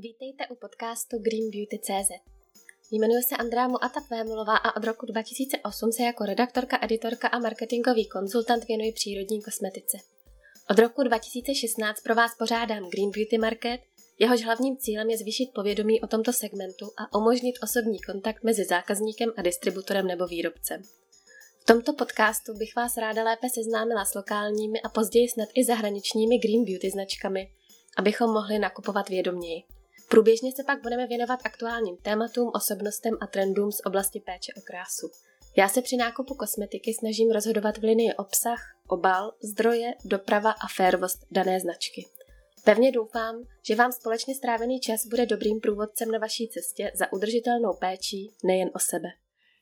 [0.00, 2.10] Vítejte u podcastu Green Beauty CZ.
[2.90, 8.08] Jmenuji se Andrea Muata Tvémulová a od roku 2008 se jako redaktorka, editorka a marketingový
[8.08, 9.96] konzultant věnuji přírodní kosmetice.
[10.70, 13.80] Od roku 2016 pro vás pořádám Green Beauty Market,
[14.18, 19.32] jehož hlavním cílem je zvýšit povědomí o tomto segmentu a umožnit osobní kontakt mezi zákazníkem
[19.36, 20.82] a distributorem nebo výrobcem.
[21.60, 26.38] V tomto podcastu bych vás ráda lépe seznámila s lokálními a později snad i zahraničními
[26.38, 27.52] Green Beauty značkami,
[27.96, 29.77] abychom mohli nakupovat vědoměji.
[30.08, 35.10] Průběžně se pak budeme věnovat aktuálním tématům, osobnostem a trendům z oblasti péče o krásu.
[35.56, 41.26] Já se při nákupu kosmetiky snažím rozhodovat v linii obsah, obal, zdroje, doprava a férovost
[41.30, 42.06] dané značky.
[42.64, 47.72] Pevně doufám, že vám společně strávený čas bude dobrým průvodcem na vaší cestě za udržitelnou
[47.80, 49.08] péčí nejen o sebe.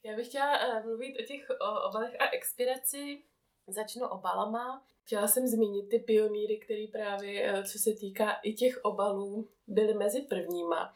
[0.05, 1.47] Já bych chtěla uh, mluvit o těch
[1.89, 3.23] obalech a expiraci.
[3.69, 4.83] Začnu obalama.
[5.05, 9.95] Chtěla jsem zmínit ty pionýry, který právě, uh, co se týká i těch obalů, byly
[9.95, 10.95] mezi prvníma.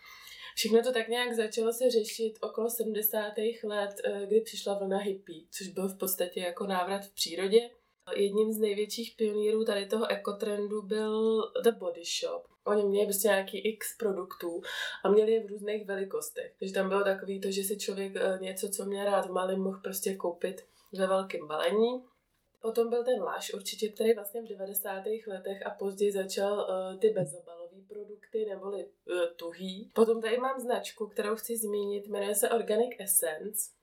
[0.55, 3.33] Všechno to tak nějak začalo se řešit okolo 70.
[3.65, 7.71] let, uh, kdy přišla vlna hippie, což byl v podstatě jako návrat v přírodě.
[8.17, 12.47] Jedním z největších pionýrů tady toho ekotrendu byl The Body Shop.
[12.67, 14.63] Oni měli prostě nějaký x produktů
[15.05, 16.55] a měli je v různých velikostech.
[16.59, 19.81] Takže tam bylo takový to, že si člověk něco, co měl rád v malém, mohl
[19.81, 22.05] prostě koupit ve velkém balení.
[22.63, 25.03] Potom byl ten Lush určitě, který vlastně v 90.
[25.27, 29.91] letech a později začal uh, ty bezobalové produkty neboli uh, tuhý.
[29.95, 33.80] Potom tady mám značku, kterou chci zmínit, jmenuje se Organic Essence.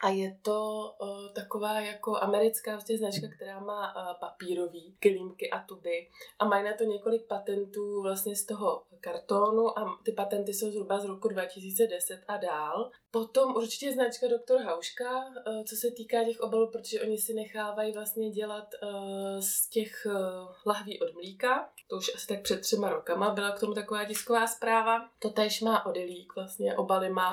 [0.00, 5.58] A je to uh, taková jako americká vlastně značka, která má uh, papírový klímky a
[5.58, 10.70] tuby a mají na to několik patentů vlastně z toho kartonu a ty patenty jsou
[10.70, 12.90] zhruba z roku 2010 a dál.
[13.10, 14.56] Potom určitě značka Dr.
[14.56, 19.68] Hauška, uh, co se týká těch obalů, protože oni si nechávají vlastně dělat uh, z
[19.68, 20.12] těch uh,
[20.66, 21.68] lahví od mlíka.
[21.88, 25.08] To už asi tak před třema rokama byla k tomu taková tisková zpráva.
[25.18, 27.32] To tež má Odelík, vlastně obaly má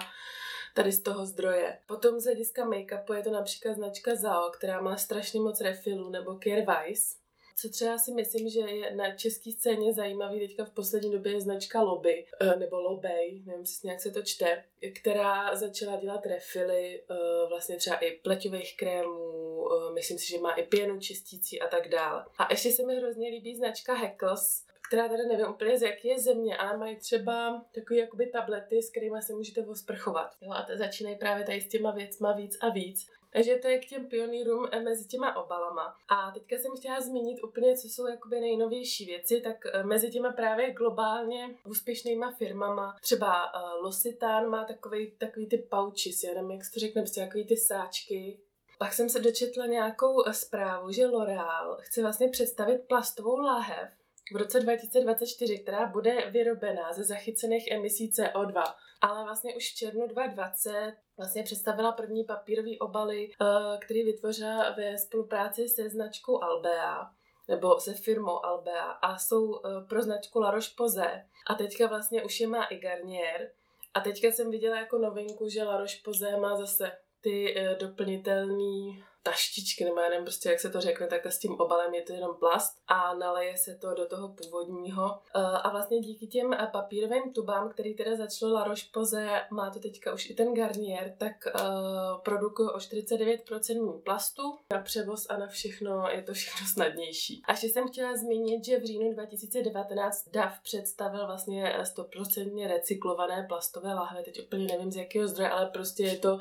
[0.77, 1.77] tady z toho zdroje.
[1.85, 6.39] Potom z hlediska make-upu je to například značka Zao, která má strašně moc refilů, nebo
[6.43, 7.15] Care Vice.
[7.59, 11.41] Co třeba si myslím, že je na české scéně zajímavý teďka v poslední době je
[11.41, 14.63] značka Lobby, eh, nebo Lobej, nevím, jestli nějak se to čte,
[15.01, 17.15] která začala dělat refily eh,
[17.49, 21.89] vlastně třeba i pleťových krémů, eh, myslím si, že má i pěnu čistící a tak
[21.89, 22.25] dále.
[22.37, 26.19] A ještě se mi hrozně líbí značka Heckles, která teda nevím úplně z jaké je
[26.19, 30.31] země, ale mají třeba takové jakoby tablety, s kterými se můžete osprchovat.
[30.41, 33.07] Jo, a to začínají právě tady s těma věcma víc a víc.
[33.33, 35.95] Takže to je k těm pionýrům eh, mezi těma obalama.
[36.09, 40.31] A teďka jsem chtěla zmínit úplně, co jsou jakoby nejnovější věci, tak eh, mezi těma
[40.31, 46.61] právě globálně úspěšnýma firmama, třeba uh, Lositan má takový, takový ty pouches, já nevím, jak
[46.73, 48.39] to řekne, prostě takový ty sáčky,
[48.77, 53.89] pak jsem se dočetla nějakou zprávu, že L'Oreal chce vlastně představit plastovou láhev,
[54.33, 58.63] v roce 2024, která bude vyrobená ze zachycených emisí CO2.
[59.01, 64.97] Ale vlastně už v červnu 2020 vlastně představila první papírové obaly, eh, který vytvořila ve
[64.97, 67.11] spolupráci se značkou Albea
[67.47, 71.23] nebo se firmou Albea a jsou eh, pro značku La Roche-Posay.
[71.47, 73.51] A teďka vlastně už je má i Garnier.
[73.93, 79.85] A teďka jsem viděla jako novinku, že La Roche-Posay má zase ty eh, doplnitelné taštičky,
[79.85, 82.35] nebo já nevím prostě, jak se to řekne, tak s tím obalem je to jenom
[82.35, 85.19] plast a naleje se to do toho původního.
[85.35, 89.79] Eh, a vlastně díky těm eh, papírovým tubám, který teda začalo La Roche-Posay, má to
[89.79, 94.57] teďka už i ten Garnier, tak uh, produkují o 49% plastu.
[94.73, 97.43] Na převoz a na všechno je to všechno snadnější.
[97.45, 103.93] A ještě jsem chtěla zmínit, že v říjnu 2019 DAF představil vlastně 100% recyklované plastové
[103.93, 104.23] lahve.
[104.23, 106.39] Teď úplně nevím z jakého zdroje, ale prostě je to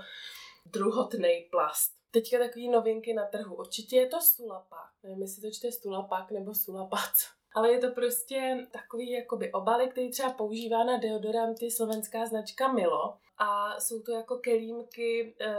[0.66, 1.96] druhotný plast.
[2.16, 3.54] Teďka takový novinky na trhu.
[3.54, 4.90] Určitě je to Sulapak.
[5.02, 7.12] Nevím, jestli to čte Sulapak nebo Sulapac.
[7.54, 13.16] Ale je to prostě takový jakoby obaly, který třeba používá na deodoranty slovenská značka Milo.
[13.38, 15.54] A jsou to jako kelímky e,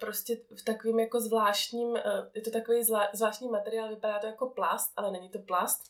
[0.00, 2.02] prostě v takovým jako zvláštním, e,
[2.34, 5.82] je to takový zvlá, zvláštní materiál, vypadá to jako plast, ale není to plast.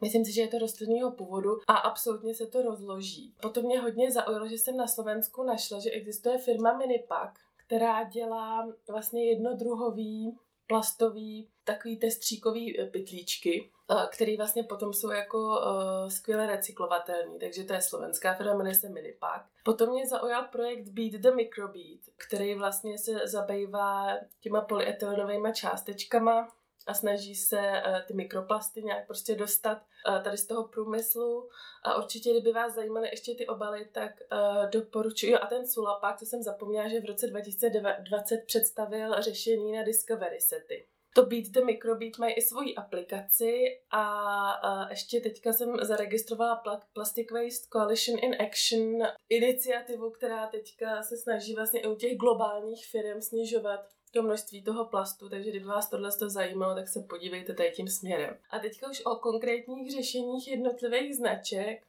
[0.00, 3.34] Myslím si, že je to rostlinného původu a absolutně se to rozloží.
[3.42, 7.38] Potom mě hodně zaujalo, že jsem na Slovensku našla, že existuje firma Minipak,
[7.70, 15.38] která dělá vlastně jednodruhový plastový takový testříkový eh, pytlíčky, eh, který vlastně potom jsou jako
[15.38, 19.42] uh, skvěle recyklovatelný, takže to je slovenská firma, jmenuje se Minipak.
[19.64, 24.06] Potom mě zaujal projekt Beat the Microbeat, který vlastně se zabývá
[24.40, 26.48] těma polyetylenovými částečkama,
[26.90, 31.48] a snaží se uh, ty mikroplasty nějak prostě dostat uh, tady z toho průmyslu.
[31.84, 35.36] A určitě, kdyby vás zajímaly ještě ty obaly, tak uh, doporučuji.
[35.36, 40.86] A ten Sulapak, to jsem zapomněla, že v roce 2020 představil řešení na Discovery sety.
[41.14, 43.54] To Beat the Microbeat mají i svoji aplikaci
[43.90, 44.04] a,
[44.50, 51.16] a ještě teďka jsem zaregistrovala Pla- Plastic Waste Coalition in Action, iniciativu, která teďka se
[51.16, 55.90] snaží vlastně i u těch globálních firm snižovat to množství toho plastu, takže kdyby vás
[55.90, 58.38] tohle to zajímalo, tak se podívejte tady tím směrem.
[58.50, 61.82] A teďka už o konkrétních řešeních jednotlivých značek.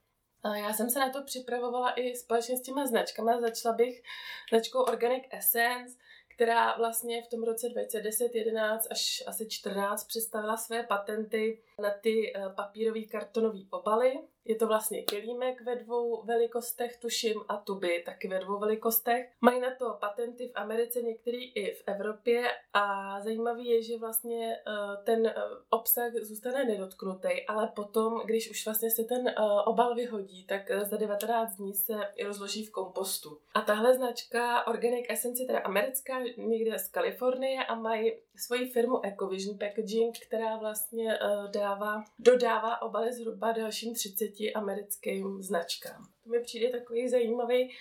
[0.56, 3.42] Já jsem se na to připravovala i společně s těma značkama.
[3.42, 4.04] Začala bych
[4.50, 5.98] značkou Organic Essence,
[6.36, 12.34] která vlastně v tom roce 2010, 11 až asi 14 představila své patenty na ty
[12.36, 14.20] eh, papírové kartonové obaly.
[14.46, 19.32] Je to vlastně kelímek ve dvou velikostech, tuším, a tuby taky ve dvou velikostech.
[19.42, 22.44] Mají na to patenty v Americe, některý i v Evropě
[22.74, 24.72] a zajímavý je, že vlastně eh,
[25.04, 25.34] ten eh,
[25.70, 29.36] obsah zůstane nedotknutý, ale potom, když už vlastně se ten
[29.66, 31.94] obal vyhodí, tak za 19 dní se
[32.26, 33.38] rozloží v kompostu.
[33.54, 39.06] A tahle značka Organic Essence je teda americká, někde z Kalifornie a mají svoji firmu
[39.06, 41.20] Ecovision Packaging, která vlastně
[41.52, 44.26] dá dodává, dodává obaly zhruba dalším 30
[44.56, 46.06] americkým značkám.
[46.24, 47.76] To mi přijde takový zajímavý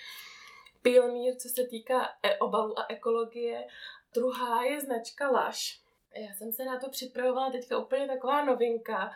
[0.82, 3.66] pionýr, co se týká e-obalu a ekologie.
[4.14, 5.80] Druhá je značka Lush.
[6.14, 9.10] Já jsem se na to připravovala teďka úplně taková novinka,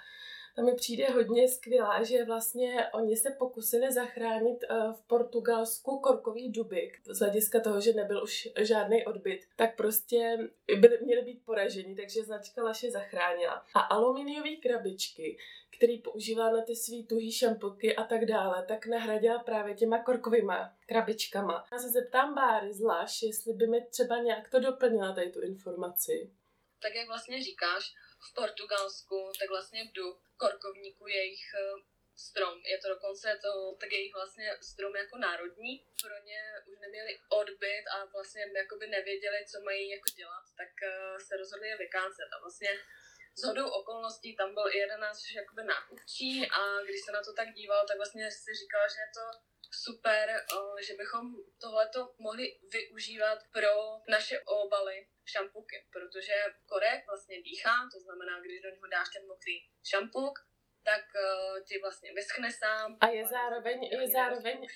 [0.55, 6.53] to mi přijde hodně skvělá, že vlastně oni se pokusili zachránit eh, v Portugalsku korkový
[6.53, 10.39] duby z hlediska toho, že nebyl už žádný odbyt, tak prostě
[10.81, 13.65] byli, měli být poraženi, takže značka Laše zachránila.
[13.75, 15.39] A aluminiové krabičky,
[15.77, 20.77] který používá na ty svý tuhý šampulky a tak dále, tak nahradila právě těma korkovýma
[20.87, 21.65] krabičkama.
[21.73, 25.41] Já se zeptám Báry z Laš, jestli by mi třeba nějak to doplnila tady tu
[25.41, 26.31] informaci.
[26.83, 27.95] Tak jak vlastně říkáš,
[28.29, 32.56] v Portugalsku, tak vlastně v dub korkovníku jejich eh, strom.
[32.65, 35.87] Je to dokonce to, tak jejich vlastně strom jako národní.
[36.03, 41.19] Pro ně už neměli odbyt a vlastně jakoby nevěděli, co mají jako dělat, tak uh,
[41.26, 42.29] se rozhodli je vykácet.
[42.35, 42.71] A vlastně
[43.37, 47.32] z hodou okolností tam byl i jeden náš jakoby nákupčí a když se na to
[47.32, 49.54] tak díval, tak vlastně si říkal, že je to
[49.85, 51.25] super, uh, že bychom
[51.61, 53.75] tohleto mohli využívat pro
[54.09, 56.35] naše obaly šampuky, protože
[56.67, 59.56] korek vlastně dýchá, to znamená, když do něho dáš ten mokrý
[59.91, 60.35] šampuk,
[60.85, 62.97] tak uh, ti vlastně vyschne sám.
[63.00, 64.67] A je zároveň, je zároveň,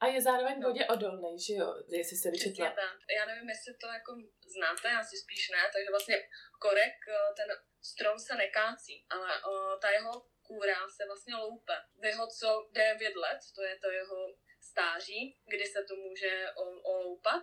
[0.00, 0.68] a je zároveň no.
[0.68, 2.66] vodě odolný, že jo, jestli jste vyčetla.
[3.18, 4.12] Já nevím, jestli to jako
[4.56, 6.16] znáte, asi spíš ne, takže vlastně
[6.60, 7.48] korek, eh, ten
[7.82, 9.28] strom se nekácí, ale
[9.80, 10.12] ta jeho
[10.46, 11.72] kůra se vlastně loupe.
[12.00, 16.50] V jeho co 9 let, to je to jeho stáří, kdy se to může
[16.82, 17.42] oloupat,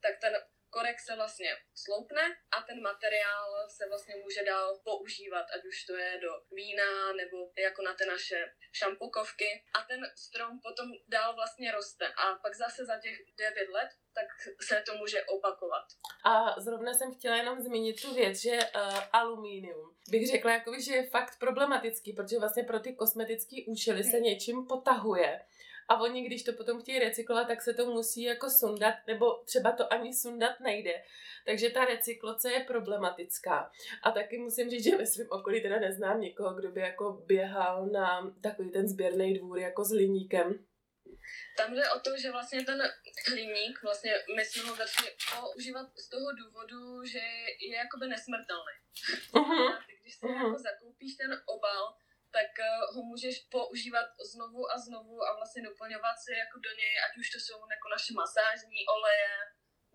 [0.00, 0.32] tak ten
[0.74, 1.50] korek se vlastně
[1.84, 2.22] sloupne
[2.56, 7.36] a ten materiál se vlastně může dál používat, ať už to je do vína nebo
[7.58, 8.38] jako na ty naše
[8.72, 13.90] šampukovky a ten strom potom dál vlastně roste a pak zase za těch 9 let
[14.14, 14.26] tak
[14.60, 15.84] se to může opakovat.
[16.24, 20.94] A zrovna jsem chtěla jenom zmínit tu věc, že uh, aluminium bych řekla, jakoby, že
[20.94, 24.22] je fakt problematický, protože vlastně pro ty kosmetické účely se hmm.
[24.22, 25.40] něčím potahuje
[25.88, 29.72] a oni, když to potom chtějí recyklovat, tak se to musí jako sundat, nebo třeba
[29.72, 31.02] to ani sundat nejde.
[31.46, 33.70] Takže ta recyklace je problematická.
[34.02, 37.86] A taky musím říct, že ve svém okolí teda neznám někoho, kdo by jako běhal
[37.86, 40.66] na takový ten sběrný dvůr jako s liníkem.
[41.56, 42.82] Tam jde o to, že vlastně ten
[43.30, 47.18] hliník, vlastně my jsme ho začali používat z toho důvodu, že
[47.68, 48.76] je jakoby nesmrtelný.
[49.32, 49.78] Uh-huh.
[50.02, 50.46] Když si uh-huh.
[50.46, 51.94] jako zakoupíš ten obal,
[52.36, 56.94] tak uh, ho můžeš používat znovu a znovu a vlastně doplňovat si jako do něj,
[57.06, 59.34] ať už to jsou jako naše masážní oleje,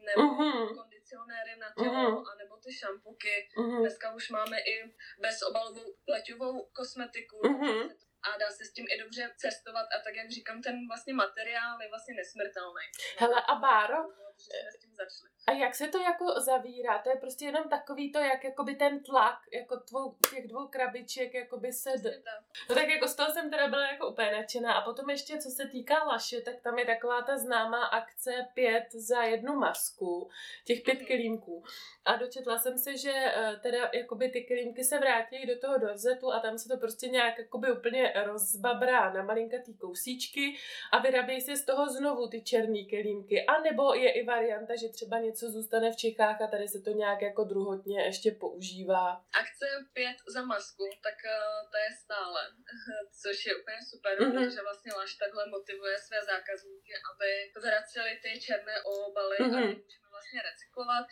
[0.07, 0.75] nebo uh-huh.
[0.77, 2.31] kondicionéry na tělo, uh-huh.
[2.33, 3.49] anebo ty šampuky.
[3.57, 3.79] Uh-huh.
[3.79, 4.75] Dneska už máme i
[5.19, 7.95] bezobalovou pleťovou kosmetiku, uh-huh.
[8.27, 11.81] a dá se s tím i dobře cestovat a tak, jak říkám, ten vlastně materiál
[11.81, 12.85] je vlastně nesmrtelný.
[13.17, 13.97] Hele, a Báro,
[14.37, 15.37] s tím začali.
[15.47, 16.99] A jak se to jako zavírá?
[16.99, 21.33] To je prostě jenom takový to, jak jakoby ten tlak, jako tvou, těch dvou krabiček,
[21.33, 21.89] jakoby se...
[21.97, 22.21] D...
[22.69, 24.73] No tak jako z toho jsem teda byla jako úplně nadšená.
[24.73, 28.91] A potom ještě, co se týká Laše, tak tam je taková ta známá akce pět
[28.91, 30.29] za jednu masku,
[30.65, 31.07] těch pět mm-hmm.
[31.07, 31.63] kilímků.
[32.05, 36.33] A dočetla jsem se, že eh, teda jakoby ty kilímky se vrátí do toho dorzetu
[36.33, 40.55] a tam se to prostě nějak jakoby úplně rozbabrá na malinkatý kousíčky
[40.91, 43.45] a vyrábějí se z toho znovu ty černý kilímky.
[43.45, 46.91] A nebo je i varianta, že třeba něco zůstane v Čechách a tady se to
[47.01, 49.05] nějak jako druhotně ještě používá.
[49.41, 52.41] Akce 5 za masku, tak uh, ta je stále,
[53.21, 54.31] což je úplně super, mm-hmm.
[54.31, 57.29] protože vlastně Laš takhle motivuje své zákazníky, aby
[57.65, 59.57] vraceli ty černé obaly mm-hmm.
[59.57, 59.75] a mhm.
[59.83, 61.05] můžeme vlastně recyklovat.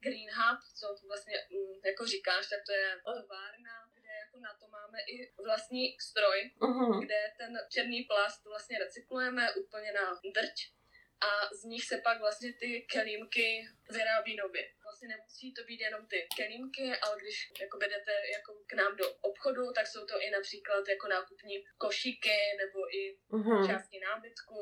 [0.00, 4.68] Green Hub, co vlastně mm, jako říkáš, tak to je továrna, kde jako na to
[4.68, 5.14] máme i
[5.48, 7.00] vlastní stroj, uh-huh.
[7.04, 10.77] kde ten černý plast vlastně recyklujeme úplně na drť
[11.20, 14.62] a z nich se pak vlastně ty kelímky vyrábí nově.
[14.84, 19.06] Vlastně nemusí to být jenom ty kelímky, ale když jako jdete jako k nám do
[19.30, 23.66] obchodu, tak jsou to i například jako nákupní košíky nebo i uh-huh.
[23.66, 24.60] části nábytku.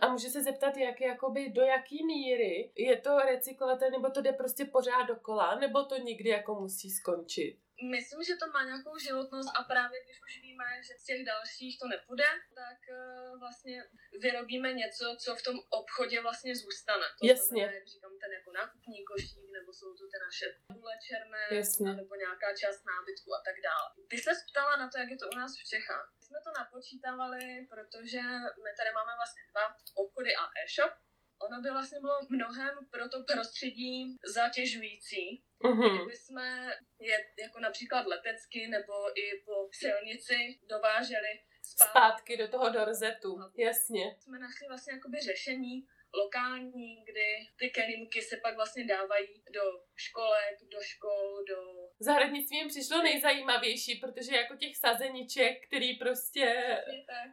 [0.00, 4.32] A může se zeptat, jak jakoby do jaký míry je to recyklovatelné, nebo to jde
[4.32, 7.65] prostě pořád dokola, nebo to nikdy jako musí skončit?
[7.82, 11.78] Myslím, že to má nějakou životnost a právě když už víme, že z těch dalších
[11.78, 13.84] to nepůjde, tak uh, vlastně
[14.22, 17.06] vyrobíme něco, co v tom obchodě vlastně zůstane.
[17.18, 17.46] To Jasně.
[17.46, 21.90] Znamená, jak říkám, ten jako nákupní košík, nebo jsou to ty naše půle černé, Jasně.
[22.00, 23.88] nebo nějaká část nábytku a tak dále.
[24.10, 26.06] Ty se ptala na to, jak je to u nás v Čechách.
[26.16, 28.22] My jsme to napočítávali, protože
[28.64, 29.64] my tady máme vlastně dva
[30.02, 30.92] obchody a e-shop,
[31.38, 35.96] ono by vlastně bylo mnohem pro to prostředí zatěžující, uh-huh.
[35.96, 42.68] kdyby jsme je jako například letecky nebo i po silnici dováželi zpátky, zpátky do toho
[42.70, 44.16] dorzetu, jasně.
[44.18, 49.62] Jsme našli vlastně jakoby řešení, lokální, kdy ty kelímky se pak vlastně dávají do
[49.96, 51.85] školek, do škol, do...
[52.00, 56.76] Zahradnictví mi přišlo nejzajímavější, protože jako těch sazeniček, který prostě...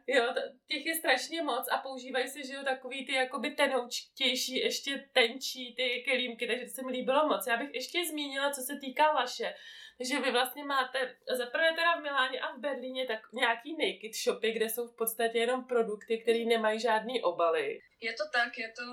[0.06, 0.34] Jo,
[0.68, 5.74] těch je strašně moc a používají se, že jo, takový ty jakoby tenoučtější, ještě tenčí
[5.74, 7.46] ty kelímky, takže to se mi líbilo moc.
[7.46, 9.54] Já bych ještě zmínila, co se týká laše
[9.98, 14.52] takže vy vlastně máte, zaprvé teda v Miláně a v Berlíně, tak nějaký naked shopy,
[14.52, 17.80] kde jsou v podstatě jenom produkty, které nemají žádný obaly.
[18.00, 18.84] Je to tak, je to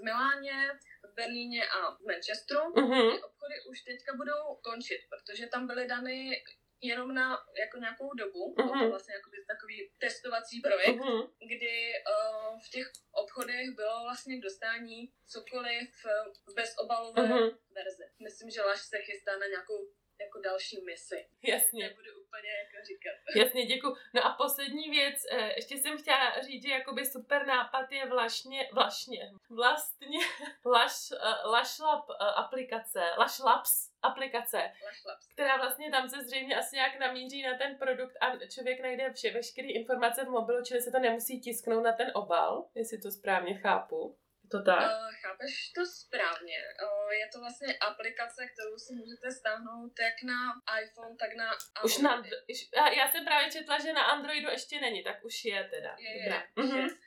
[0.00, 0.68] v Miláně,
[1.20, 2.60] Berlíně a v Manchesteru.
[2.60, 3.10] Uh-huh.
[3.12, 6.42] Ty obchody už teďka budou končit, protože tam byly dany
[6.80, 7.26] jenom na
[7.62, 8.78] jako nějakou dobu, uh-huh.
[8.80, 11.22] to vlastně jako takový testovací projekt, uh-huh.
[11.52, 12.86] kdy uh, v těch
[13.22, 15.90] obchodech bylo vlastně k dostání cokoliv
[16.48, 17.58] v bezobalové uh-huh.
[17.78, 18.04] verzi.
[18.26, 19.78] Myslím, že Laš se chystá na nějakou
[20.20, 21.28] jako další misi.
[21.42, 21.88] Jasně.
[21.88, 23.14] Nebudu úplně jako říkat.
[23.36, 23.96] Jasně, děkuji.
[24.14, 28.68] No a poslední věc, eh, ještě jsem chtěla říct, že jakoby super nápad je vlašně,
[28.72, 30.18] vlašně, vlastně
[30.66, 35.28] Lash, uh, Lashlab uh, aplikace, Lashlabs aplikace, Lashlabs.
[35.32, 39.30] která vlastně tam se zřejmě asi nějak namíří na ten produkt a člověk najde vše,
[39.30, 43.54] veškeré informace v mobilu, čili se to nemusí tisknout na ten obal, jestli to správně
[43.54, 44.18] chápu
[44.50, 44.82] to tak?
[44.82, 46.58] Uh, chápeš to správně.
[46.82, 50.40] Uh, je to vlastně aplikace, kterou si můžete stáhnout jak na
[50.82, 51.84] iPhone, tak na Android.
[51.84, 52.22] Už na,
[52.76, 55.96] já, já jsem právě četla, že na Androidu ještě není, tak už je teda.
[55.98, 56.42] Je, je, je.
[56.56, 56.98] Uh-huh.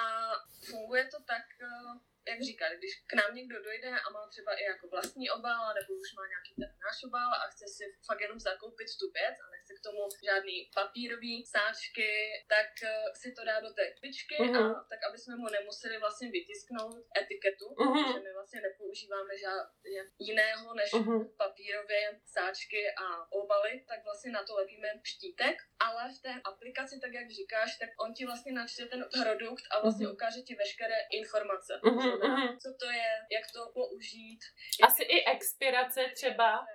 [0.00, 0.32] A
[0.70, 4.62] funguje to tak, uh, jak říkat, když k nám někdo dojde a má třeba i
[4.64, 8.38] jako vlastní obal, nebo už má nějaký ten náš obal a chce si fakt jenom
[8.40, 12.10] zakoupit tu věc a nechce k tomu žádný papírový sáčky,
[12.54, 12.90] tak uh,
[13.20, 14.56] si to dá do té tyčky uh-huh.
[14.56, 14.74] a mhm.
[14.90, 17.92] tak, aby jsme mu nemuseli vlastně vytisknout etiketu, uh-huh.
[17.92, 21.36] protože my vlastně nepoužíváme žádné jiného než uh-huh.
[21.36, 27.12] papírové sáčky a obaly, tak vlastně na to lepíme štítek, ale v té aplikaci, tak
[27.12, 30.12] jak říkáš, tak on ti vlastně načte ten produkt a vlastně uh-huh.
[30.12, 31.72] ukáže ti veškeré informace.
[31.84, 32.58] Uh-huh mm-hmm.
[32.62, 34.40] co to je, jak to použít.
[34.88, 36.66] Asi i expirace třeba.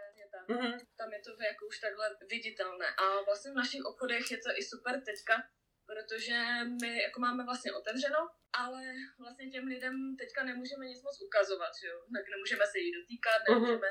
[0.50, 0.74] Mm-hmm.
[0.98, 2.88] Tam je to jako už takhle viditelné.
[3.04, 5.36] A vlastně v našich obchodech je to i super teďka,
[5.86, 6.38] protože
[6.82, 8.20] my jako máme vlastně otevřeno,
[8.54, 8.84] ale
[9.20, 11.96] vlastně těm lidem teďka nemůžeme nic moc ukazovat, jo.
[12.16, 13.54] Tak nemůžeme se jí dotýkat, mhm.
[13.54, 13.90] nemůžeme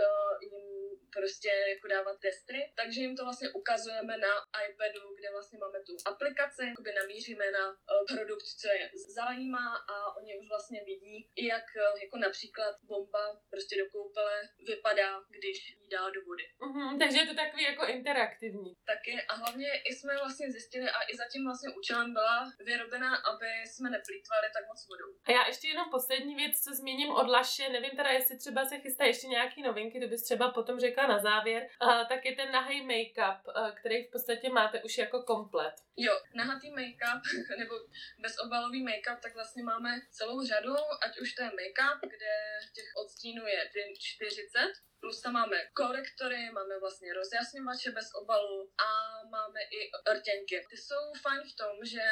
[0.00, 0.83] uh, jim
[1.18, 4.34] prostě jako dávat testy, takže jim to vlastně ukazujeme na
[4.66, 7.76] iPadu, kde vlastně máme tu aplikaci, jakoby namíříme na uh,
[8.12, 8.84] produkt, co je
[9.18, 11.16] zajímá a oni už vlastně vidí,
[11.52, 16.46] jak uh, jako například bomba prostě do koupele vypadá, když jí dá do vody.
[16.66, 18.76] Uh-huh, takže je to takový jako interaktivní.
[18.92, 23.10] Taky a hlavně i jsme vlastně zjistili a i za tím vlastně účelem byla vyrobena,
[23.16, 25.10] aby jsme neplýtvali tak moc vodou.
[25.24, 28.78] A já ještě jenom poslední věc, co zmíním od Laše, nevím teda, jestli třeba se
[28.78, 32.52] chystá ještě nějaký novinky, to bys třeba potom řekla na závěr, uh, tak je ten
[32.52, 35.74] nahý make-up, uh, který v podstatě máte už jako komplet.
[35.96, 37.22] Jo, nahatý make-up
[37.58, 37.74] nebo
[38.18, 40.74] bezobalový make-up, tak vlastně máme celou řadu,
[41.06, 42.32] ať už to je make-up, kde
[42.74, 44.72] těch odstínů je 40,
[45.04, 48.88] Plus tam máme korektory, máme vlastně rozjasňovače bez obalu a
[49.36, 49.80] máme i
[50.16, 50.56] rtěnky.
[50.70, 52.04] Ty jsou fajn v tom, že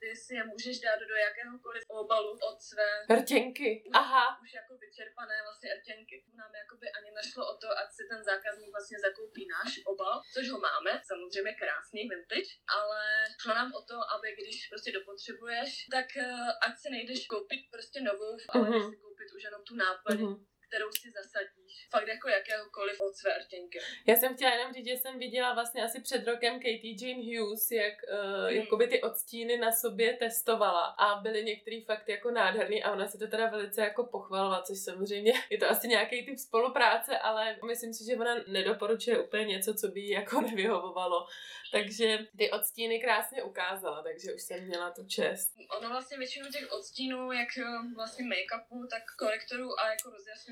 [0.00, 2.88] ty si je můžeš dát do jakéhokoliv obalu od své...
[3.20, 4.24] Rtěnky, aha.
[4.42, 6.16] Už jako vyčerpané vlastně rtěnky.
[6.40, 10.44] Nám jakoby ani nešlo o to, ať si ten zákazník vlastně zakoupí náš obal, což
[10.52, 13.00] ho máme, samozřejmě krásný vintage, ale
[13.42, 17.98] šlo nám o to, aby když prostě dopotřebuješ, tak uh, ať si nejdeš koupit prostě
[18.00, 18.90] novou, ale uh-huh.
[18.90, 21.88] si koupit už jenom tu náplň, uh-huh kterou si zasadíš.
[21.90, 23.78] Fakt jako jakéhokoliv od své rtěnky.
[24.06, 27.70] Já jsem chtěla jenom říct, že jsem viděla vlastně asi před rokem Katie Jane Hughes,
[27.70, 28.56] jak uh, mm.
[28.56, 33.18] jakoby ty odstíny na sobě testovala a byly některý fakt jako nádherný a ona se
[33.18, 37.94] to teda velice jako pochvalila, což samozřejmě je to asi nějaký typ spolupráce, ale myslím
[37.94, 41.26] si, že ona nedoporučuje úplně něco, co by jí jako nevyhovovalo.
[41.72, 45.54] Takže ty odstíny krásně ukázala, takže už jsem měla tu čest.
[45.78, 47.64] Ono vlastně většinu těch odstínů, jak eh,
[47.96, 50.10] vlastně make-upu, tak korektorů a jako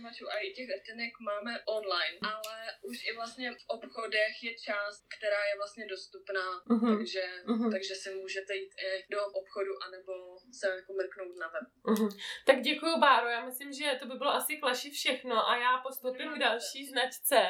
[0.08, 5.06] rozjasňovačů a i těch rtinek máme online, ale už i vlastně v obchodech je část,
[5.18, 6.96] která je vlastně dostupná, uh-huh.
[6.98, 7.70] takže, uh-huh.
[7.70, 10.12] takže si můžete jít i do obchodu anebo
[10.52, 11.68] se jako mrknout na web.
[11.84, 12.10] Uh-huh.
[12.46, 16.34] Tak děkuji Báro, já myslím, že to by bylo asi klaši všechno a já postupím
[16.34, 17.40] k další značce.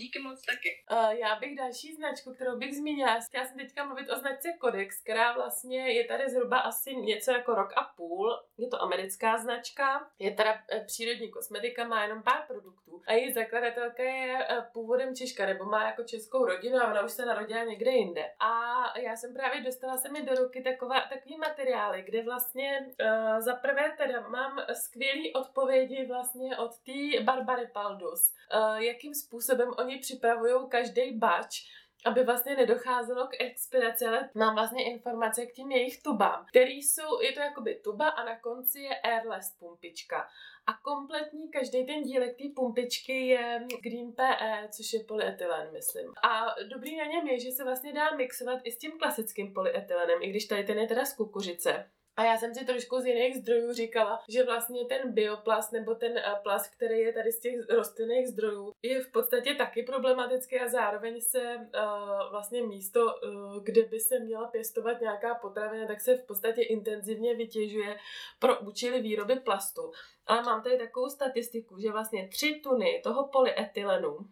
[0.00, 0.84] Díky moc taky.
[0.90, 5.00] Uh, já bych další značku, kterou bych zmínila, chtěla jsem teďka mluvit o značce Codex,
[5.02, 8.40] která vlastně je tady zhruba asi něco jako rok a půl.
[8.58, 13.32] Je to americká značka, je teda eh, přírodní kosmetika, má jenom pár produktů a její
[13.32, 17.64] zakladatelka je eh, původem Češka, nebo má jako českou rodinu a ona už se narodila
[17.64, 18.24] někde jinde.
[18.40, 18.52] A
[18.98, 23.54] já jsem právě dostala se mi do ruky takové, takový materiály, kde vlastně uh, za
[23.54, 30.68] prvé teda mám skvělý odpovědi vlastně od té Barbary Paldus, uh, jakým způsobem oni připravují
[30.68, 31.62] každý bač,
[32.06, 37.20] aby vlastně nedocházelo k expiraci, ale mám vlastně informace k tím jejich tubám, který jsou,
[37.20, 40.28] je to jakoby tuba a na konci je airless pumpička.
[40.66, 46.12] A kompletní každý ten dílek té pumpičky je Green PE, což je polyetylen, myslím.
[46.22, 50.18] A dobrý na něm je, že se vlastně dá mixovat i s tím klasickým polyetylenem,
[50.22, 51.90] i když tady ten je teda z kukuřice.
[52.16, 56.18] A já jsem si trošku z jiných zdrojů říkala, že vlastně ten bioplast nebo ten
[56.18, 60.68] eh, plast, který je tady z těch rostlinných zdrojů, je v podstatě taky problematický a
[60.68, 66.16] zároveň se uh, vlastně místo, uh, kde by se měla pěstovat nějaká potravina, tak se
[66.16, 67.98] v podstatě intenzivně vytěžuje
[68.38, 69.92] pro účely výroby plastu.
[70.26, 74.24] Ale mám tady takovou statistiku, že vlastně tři tuny toho polyetylenu uh,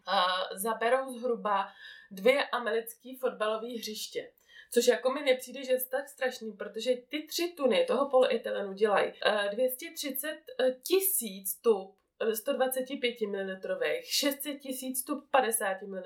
[0.52, 1.68] zaberou zhruba
[2.10, 4.30] dvě americké fotbalové hřiště.
[4.70, 9.12] Což jako mi nepřijde, že je tak strašný, protože ty tři tuny toho polyetylenu dělají
[9.50, 11.98] 230 eh, tisíc tub
[12.34, 13.56] 125 ml,
[14.04, 16.02] 600 tisíc tu 50 ml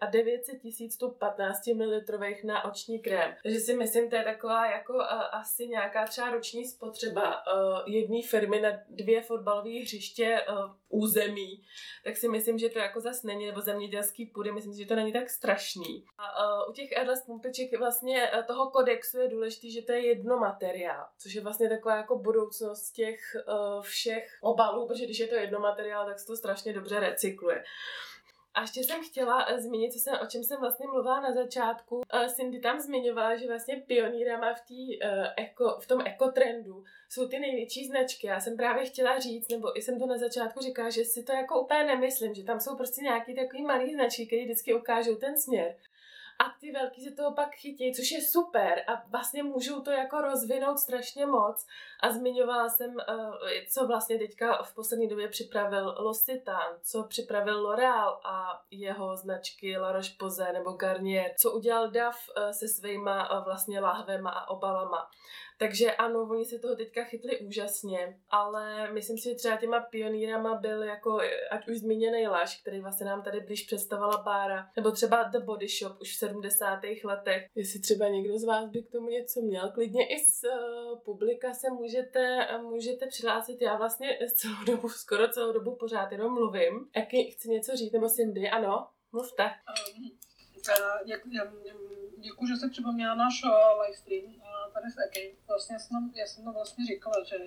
[0.00, 2.00] a 900 tisíc tu 15 ml
[2.44, 3.34] na oční krém.
[3.42, 5.02] Takže si myslím, to je taková jako uh,
[5.32, 11.62] asi nějaká třeba roční spotřeba uh, jedné firmy na dvě fotbalové hřiště uh, území.
[12.04, 14.94] Tak si myslím, že to jako zas není, nebo zemědělský půdy, myslím si, že to
[14.94, 16.04] není tak strašný.
[16.18, 16.24] A
[16.64, 20.38] uh, u těch airless pumpiček vlastně uh, toho kodexu je důležité, že to je jedno
[20.38, 25.34] materiál, což je vlastně taková jako budoucnost těch uh, všech obalů, protože když je to
[25.34, 27.64] jedno materiál, tak se to strašně dobře recykluje.
[28.54, 31.96] A ještě jsem chtěla uh, zmínit, co jsem, o čem jsem vlastně mluvila na začátku.
[31.96, 37.28] Uh, Cindy tam zmiňovala, že vlastně pionýrama v, tý, uh, eko, v tom ekotrendu jsou
[37.28, 38.26] ty největší značky.
[38.26, 41.32] Já jsem právě chtěla říct, nebo i jsem to na začátku říkala, že si to
[41.32, 45.40] jako úplně nemyslím, že tam jsou prostě nějaký takový malý značky, které vždycky ukážou ten
[45.40, 45.76] směr
[46.38, 50.20] a ty velký se toho pak chytí, což je super a vlastně můžou to jako
[50.20, 51.66] rozvinout strašně moc
[52.02, 58.20] a zmiňovala jsem, eh, co vlastně teďka v poslední době připravil L'Occitane, co připravil L'Oreal
[58.24, 63.80] a jeho značky La Roche-Posay nebo Garnier, co udělal Duff eh, se svýma eh, vlastně
[63.80, 65.08] lahvema a obalama.
[65.58, 70.54] Takže ano, oni se toho teďka chytli úžasně, ale myslím si, že třeba těma pionýrama
[70.54, 71.18] byl jako,
[71.50, 75.68] ať už zmíněný Laš, který vlastně nám tady blíž představovala Bára, nebo třeba The Body
[75.68, 76.80] Shop už v 70.
[77.04, 77.50] letech.
[77.54, 81.54] Jestli třeba někdo z vás by k tomu něco měl, klidně i z uh, publika
[81.54, 83.62] se můžete, můžete přihlásit.
[83.62, 86.88] Já vlastně celou dobu, skoro celou dobu pořád jenom mluvím.
[86.96, 88.86] Jaký chci něco říct, nebo Cindy, ano?
[89.12, 89.42] Mluvte.
[89.44, 90.04] Um,
[90.68, 91.20] uh, jak,
[92.18, 94.34] děkuji, že jsi připomněla náš uh, livestream
[94.74, 95.26] tady s EKI.
[95.48, 97.38] Vlastně jsem, já jsem to vlastně říkala, že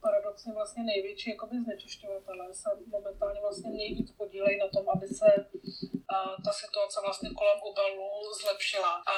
[0.00, 6.36] paradoxně vlastně největší jakoby znečišťovatelé se momentálně vlastně nejvíc podílejí na tom, aby se uh,
[6.44, 8.92] ta situace vlastně kolem obalů zlepšila.
[9.14, 9.16] A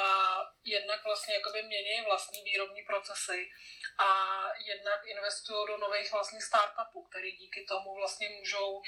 [0.65, 3.41] jednak vlastně jakoby mění vlastní výrobní procesy
[4.07, 4.09] a
[4.73, 8.83] jednak investují do nových vlastně startupů, který díky tomu vlastně můžou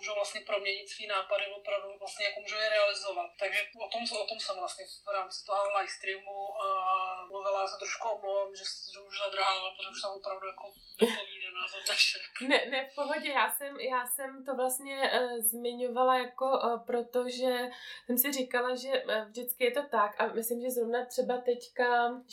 [0.00, 3.30] můžou vlastně proměnit svý nápady opravdu vlastně jako můžou je realizovat.
[3.42, 7.76] Takže o tom, o tom jsem vlastně v rámci toho live streamu uh, mluvila, se
[7.78, 10.64] trošku omlouvám, že, že už zadrhala, protože už jsem opravdu jako
[12.48, 17.52] ne, ne, v pohodě, já jsem, já jsem to vlastně uh, zmiňovala jako uh, protože
[18.06, 21.86] jsem si říkala, že uh, vždycky je to tak a myslím, že zrovna třeba teďka,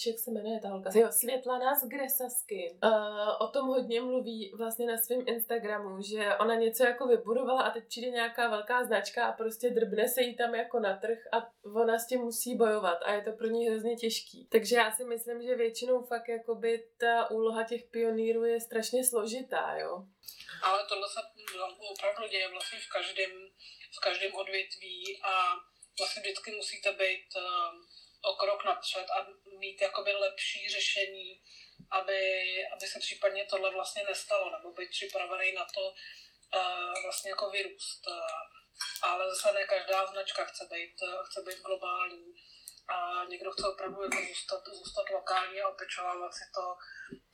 [0.07, 2.91] jak se jmenuje ta holka, jo, Světlana z Gresasky, uh,
[3.39, 7.87] o tom hodně mluví vlastně na svém Instagramu, že ona něco jako vybudovala a teď
[7.87, 11.37] přijde nějaká velká značka a prostě drbne se jí tam jako na trh a
[11.81, 14.47] ona s tím musí bojovat a je to pro ní hrozně těžký.
[14.51, 19.75] Takže já si myslím, že většinou fakt jakoby ta úloha těch pionýrů je strašně složitá
[19.77, 20.03] jo.
[20.61, 21.19] Ale tohle se
[21.91, 23.31] opravdu děje vlastně v každém,
[23.97, 25.55] v každém odvětví a
[25.99, 29.27] vlastně vždycky musíte být uh, o krok napřed a
[29.59, 31.41] mít jakoby lepší řešení,
[31.91, 32.21] aby,
[32.73, 35.93] aby se případně tohle vlastně nestalo, nebo být připravený na to
[36.55, 38.07] uh, vlastně jako vyrůst.
[39.01, 42.33] Ale zase ne každá značka chce být, chce být globální
[42.87, 46.77] a někdo chce opravdu jako zůstat, zůstat lokální a opečovávat si to.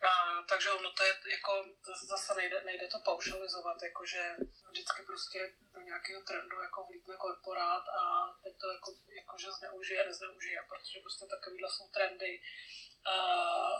[0.09, 1.65] A, takže ono to je jako,
[2.07, 4.35] zase nejde, nejde to paušalizovat, jakože
[4.69, 8.01] vždycky prostě do nějakého trendu jako vlítne korporát a
[8.43, 12.41] teď to jako, jakože zneužije, nezneužije, protože prostě takovýhle jsou trendy.
[13.05, 13.15] A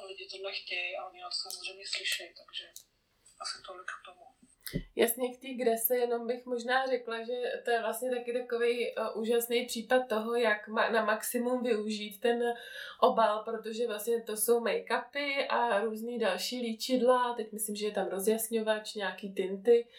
[0.06, 2.66] lidi tohle chtějí a oni na to samozřejmě slyší, takže
[3.40, 4.33] asi tolik k tomu.
[4.96, 7.34] Jasně, k té Grese jenom bych možná řekla, že
[7.66, 12.54] to je vlastně taky takový uh, úžasný případ toho, jak ma- na maximum využít ten
[13.02, 18.08] obal, protože vlastně to jsou make-upy a různý další líčidla, teď myslím, že je tam
[18.08, 19.92] rozjasňovač, nějaký tinty, uh,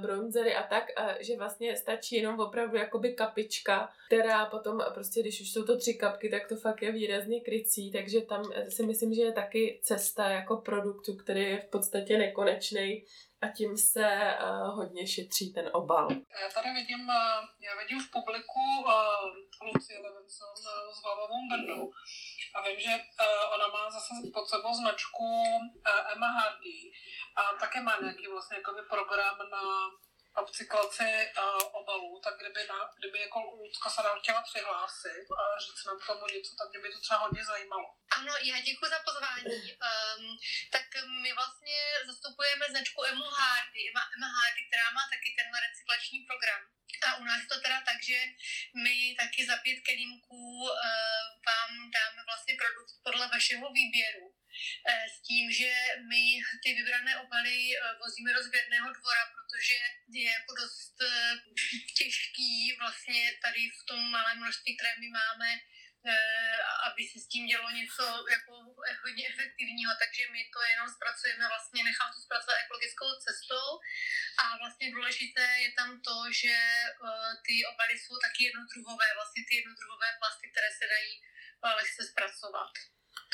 [0.00, 5.40] bronzery a tak, a že vlastně stačí jenom opravdu jakoby kapička, která potom prostě, když
[5.40, 9.14] už jsou to tři kapky, tak to fakt je výrazně krycí, takže tam si myslím,
[9.14, 13.04] že je taky cesta jako produktu, který je v podstatě nekonečný
[13.40, 16.08] a tím se uh, hodně šetří ten obal.
[16.42, 21.90] Já tady vidím, uh, já vidím v publiku uh, Lucy Levinson uh, s Vavovou Brnou
[22.54, 26.92] a vím, že uh, ona má zase pod sebou značku uh, Emma Hardy
[27.36, 28.58] a také má nějaký vlastně
[28.90, 29.62] program na
[30.42, 35.84] upcyklaci uh, obalů, tak kdyby, na, kdyby jako Lucka se nám chtěla přihlásit a říct
[35.86, 37.88] nám k tomu něco, tak mě by to třeba hodně zajímalo.
[38.18, 39.58] Ano, já děkuji za pozvání.
[39.88, 40.38] Um,
[40.74, 40.86] tak
[41.22, 43.82] my vlastně zastupujeme značku Emu Hardy,
[44.16, 46.62] Emma Hardy, která má taky ten recyklační program.
[47.06, 48.18] A u nás to teda tak, že
[48.84, 50.70] my taky za pět kelímků uh,
[51.48, 54.26] vám dáme vlastně produkt podle vašeho výběru.
[54.88, 55.72] Uh, s tím, že
[56.10, 56.22] my
[56.62, 59.76] ty vybrané obaly uh, vozíme do sběrného dvora, protože
[60.12, 61.08] je jako dost uh,
[61.98, 65.48] těžký vlastně tady v tom malém množství, které my máme,
[66.08, 68.52] Eh, aby se s tím dělo něco jako
[69.04, 73.68] hodně efektivního, takže my to jenom zpracujeme, vlastně nechám to zpracovat ekologickou cestou
[74.42, 79.54] a vlastně důležité je tam to, že eh, ty obaly jsou taky jednodruhové, vlastně ty
[79.56, 82.72] jednodruhové plasty, které se dají eh, lehce zpracovat.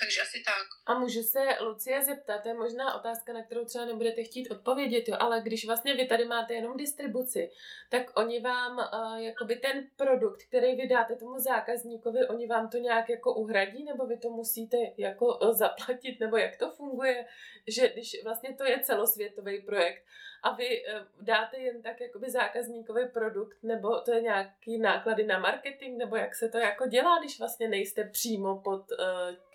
[0.01, 0.67] Takže asi tak.
[0.87, 5.09] A můžu se Lucie zeptat, to je možná otázka, na kterou třeba nebudete chtít odpovědět,
[5.09, 7.51] jo, ale když vlastně vy tady máte jenom distribuci,
[7.91, 12.79] tak oni vám uh, jakoby ten produkt, který vy dáte tomu zákazníkovi, oni vám to
[12.79, 17.27] nějak jako uhradí, nebo vy to musíte jako uh, zaplatit, nebo jak to funguje,
[17.67, 20.05] že když vlastně to je celosvětový projekt
[20.43, 25.39] a vy uh, dáte jen tak jakoby zákazníkový produkt, nebo to je nějaký náklady na
[25.39, 28.97] marketing, nebo jak se to jako dělá, když vlastně nejste přímo pod uh,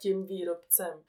[0.01, 1.03] tím výrobcem?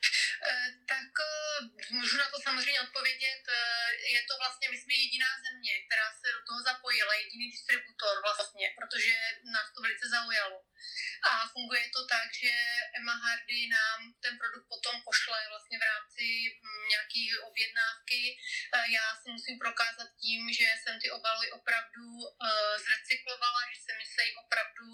[0.50, 3.42] Eh, tak eh, můžu na to samozřejmě odpovědět.
[3.48, 8.14] Eh, je to vlastně, my jsme jediná země, která se do toho zapojila, jediný distributor
[8.26, 9.12] vlastně, protože
[9.54, 10.67] nás to velice zaujalo.
[11.30, 12.52] A funguje to tak, že
[12.98, 18.20] Emma Hardy nám ten produkt potom pošle vlastně v rámci mm, nějaké objednávky.
[18.98, 22.06] Já si musím prokázat tím, že jsem ty obaly opravdu
[22.84, 24.86] zrecyklovala, že jsem se jich opravdu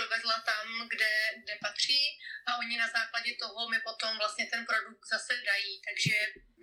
[0.00, 2.02] dovezla tam, kde, kde patří
[2.48, 6.14] a oni na základě toho mi potom vlastně ten produkt zase dají, takže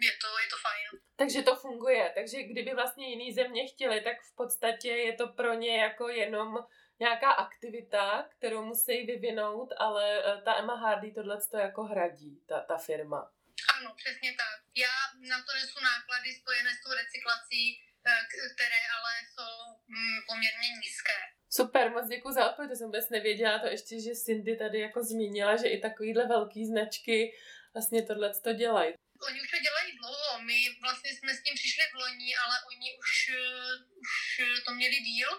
[0.02, 0.86] je to, je to fajn.
[1.17, 5.54] Takže to funguje, takže kdyby vlastně jiný země chtěli, tak v podstatě je to pro
[5.54, 6.67] ně jako jenom
[6.99, 12.60] nějaká aktivita, kterou musí vyvinout, ale eh, ta Emma Hardy tohle to jako hradí, ta,
[12.60, 13.31] ta firma.
[13.77, 14.57] Ano, přesně tak.
[14.75, 14.95] Já
[15.29, 17.63] na to nesu náklady spojené s tou recyklací,
[18.07, 19.53] eh, které ale jsou
[19.88, 21.17] mm, poměrně nízké.
[21.49, 25.03] Super, moc děkuji za odpověď, to jsem vůbec nevěděla, to ještě, že Cindy tady jako
[25.03, 27.33] zmínila, že i takovýhle velký značky
[27.73, 28.93] vlastně tohle to dělají.
[29.27, 32.89] Oni už to dělají dlouho, my vlastně jsme s tím přišli v loni, ale oni
[32.99, 35.29] už, eh, už to měli díl,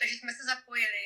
[0.00, 1.02] takže jsme se zapojili.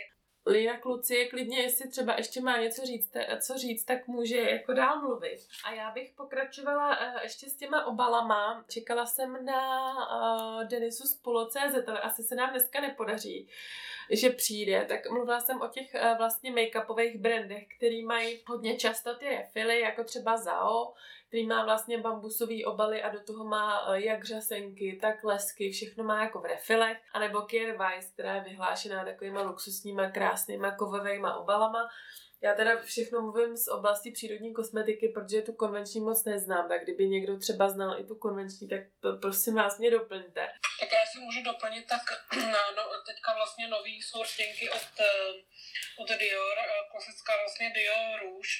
[0.48, 5.00] Lína Klucie, klidně, jestli třeba ještě má něco říct, co říct, tak může jako dál
[5.00, 5.38] mluvit.
[5.64, 8.64] A já bych pokračovala uh, ještě s těma obalama.
[8.68, 13.48] Čekala jsem na Denisu z Pulo.cz, ale asi se nám dneska nepodaří,
[14.10, 14.84] že přijde.
[14.88, 20.04] Tak mluvila jsem o těch vlastně make-upových brandech, který mají hodně často ty refily, jako
[20.04, 20.94] třeba Zao,
[21.36, 26.04] který má vlastně bambusový obaly a do toho má eh, jak řasenky, tak lesky, všechno
[26.04, 31.88] má jako v refilech, anebo Kier Weiss, která je vyhlášená takovýma luxusníma, krásnýma kovovými obalama.
[32.42, 37.08] Já teda všechno mluvím z oblasti přírodní kosmetiky, protože tu konvenční moc neznám, tak kdyby
[37.08, 38.80] někdo třeba znal i tu konvenční, tak
[39.20, 40.42] prosím vás mě doplňte.
[40.80, 42.02] Tak já si můžu doplnit, tak
[42.76, 45.32] no, teďka vlastně nový jsou od, eh,
[45.98, 48.54] od Dior, eh, klasická vlastně Dior Rouge,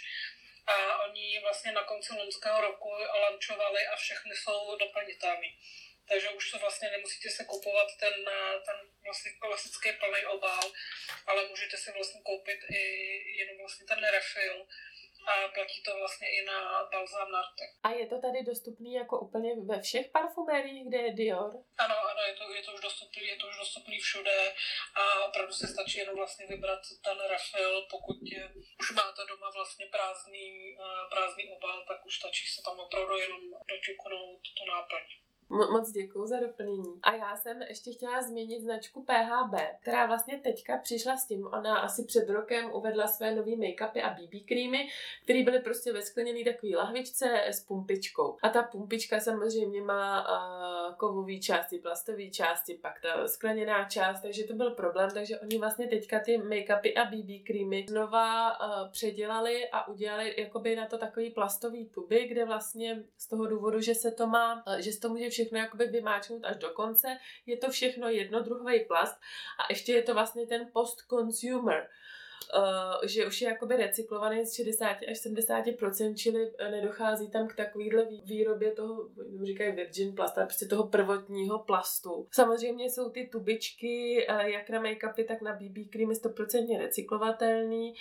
[0.67, 5.49] a oni vlastně na konci loňského roku lančovali a všechny jsou doplnitelné.
[6.09, 8.15] Takže už to vlastně nemusíte se kupovat ten,
[8.67, 10.73] ten vlastně klasický plný obal,
[11.27, 12.83] ale můžete si vlastně koupit i
[13.39, 14.67] jenom vlastně ten refill
[15.27, 17.43] a platí to vlastně i na balzám na.
[17.83, 21.53] A je to tady dostupný jako úplně ve všech parfumériích, kde je Dior?
[21.79, 24.55] Ano, ano, je to, je to, už, dostupný, je to už dostupný všude
[24.95, 29.87] a opravdu se stačí jenom vlastně vybrat ten refill, pokud je, už máte doma vlastně
[29.87, 35.26] prázdný, eh, prázdný obal, tak už stačí se tam opravdu jenom dočuknout tu náplň.
[35.49, 37.01] Moc děkuji za doplnění.
[37.03, 41.47] A já jsem ještě chtěla změnit značku PHB, která vlastně teďka přišla s tím.
[41.47, 44.89] Ona asi před rokem uvedla své nové make-upy a BB creamy,
[45.25, 48.37] které byly prostě ve skleněné takové lahvičce s pumpičkou.
[48.43, 54.45] A ta pumpička samozřejmě má uh, kovové části, plastové části, pak ta skleněná část, takže
[54.45, 55.11] to byl problém.
[55.11, 60.77] Takže oni vlastně teďka ty make-upy a BB creamy znova uh, předělali a udělali jakoby
[60.77, 64.77] na to takový plastový tuby, kde vlastně z toho důvodu, že se to má, uh,
[64.77, 67.19] že se to může všechno jakoby vymáčknout až do konce.
[67.47, 69.21] Je to všechno jednodruhový plast
[69.59, 71.89] a ještě je to vlastně ten post-consumer.
[72.57, 77.57] Uh, že už je jakoby recyklovaný z 60 až 70%, čili eh, nedochází tam k
[77.57, 79.09] takovýhle výrobě toho,
[79.43, 82.29] říkají virgin plast, ale prostě toho prvotního plastu.
[82.31, 87.95] Samozřejmě jsou ty tubičky, uh, jak na make-upy, tak na BB creamy 100% recyklovatelný.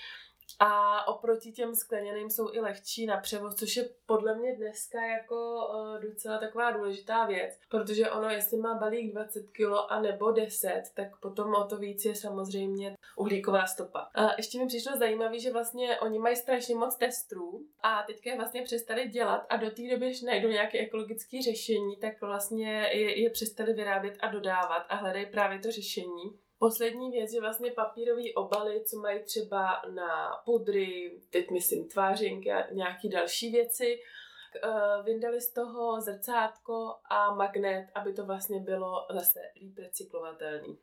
[0.60, 5.36] A oproti těm skleněným jsou i lehčí na převoz, což je podle mě dneska jako
[5.36, 10.84] uh, docela taková důležitá věc, protože ono, jestli má balík 20 kg a nebo 10,
[10.96, 14.10] tak potom o to víc je samozřejmě uhlíková stopa.
[14.16, 18.38] A ještě mi přišlo zajímavé, že vlastně oni mají strašně moc testů a teďka je
[18.38, 23.22] vlastně přestali dělat a do té doby, když najdou nějaké ekologické řešení, tak vlastně je,
[23.22, 26.45] je přestali vyrábět a dodávat a hledají právě to řešení.
[26.60, 32.72] Poslední věc je vlastně papírové obaly, co mají třeba na pudry, teď myslím tvářinky a
[32.72, 34.00] nějaký další věci.
[34.64, 36.76] Eh, vyndali z toho zrcátko
[37.10, 40.74] a magnet, aby to vlastně bylo zase líp recyklovatelný.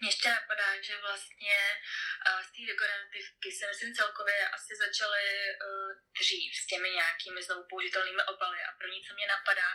[0.00, 1.56] Mně ještě napadá, že vlastně
[2.26, 7.62] uh, z té dekorativky se myslím celkově asi začaly uh, dřív s těmi nějakými znovu
[7.70, 9.70] použitelnými obaly a první, co mě napadá,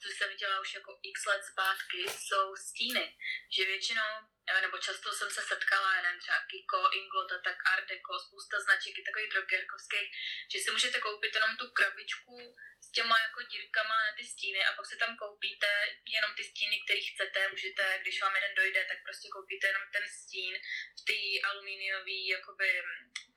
[0.00, 3.06] co jsem viděla už jako x let zpátky, jsou stíny.
[3.54, 4.12] Že většinou
[4.62, 9.02] nebo často jsem se setkala, nevím, třeba Kiko, Inglot tak Art Deco, spousta značek i
[9.02, 10.08] takových drogerkovských,
[10.52, 14.72] že si můžete koupit jenom tu krabičku s těma jako dírkama na ty stíny a
[14.72, 15.70] pak si tam koupíte
[16.16, 20.04] jenom ty stíny, které chcete, můžete, když vám jeden dojde, tak prostě koupíte jenom ten
[20.08, 20.54] stín
[20.98, 22.82] v té alumíniové jakoby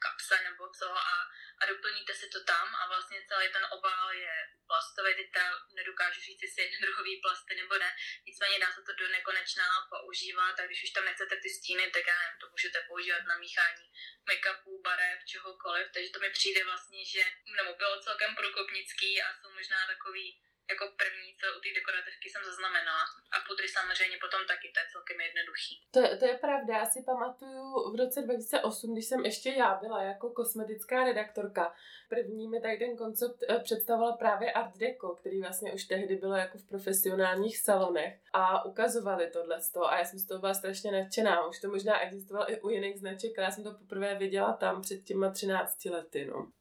[0.04, 1.15] kapse nebo co a,
[1.62, 4.36] a doplníte si to tam a vlastně celý ten obal je
[4.67, 5.30] plastový, teď
[5.76, 7.95] nedokážu říct, jestli je druhový plasty nebo ne,
[8.26, 12.07] nicméně dá se to do nekonečna používat a když už tam nechcete ty stíny, tak
[12.07, 13.85] já nevím, to můžete používat na míchání
[14.29, 17.23] make-upů, barev, čehokoliv, takže to mi přijde vlastně, že
[17.57, 20.41] nebo bylo celkem průkopnický a jsou možná takový
[20.73, 23.03] jako první, co u té dekorativky jsem zaznamenala.
[23.36, 25.73] A pudry samozřejmě potom taky, to je celkem jednoduchý.
[25.95, 29.99] To, to je pravda, já si pamatuju v roce 2008, když jsem ještě já byla
[30.12, 31.63] jako kosmetická redaktorka.
[32.10, 36.36] První mi tady ten koncept eh, představoval právě Art Deco, který vlastně už tehdy bylo
[36.36, 39.57] jako v profesionálních salonech a ukazovali tohle
[39.89, 41.47] a já jsem z toho byla strašně nadšená.
[41.47, 44.81] Už to možná existovalo i u jiných značek, ale já jsem to poprvé viděla tam
[44.81, 46.25] před těma 13 lety.
[46.25, 46.51] No.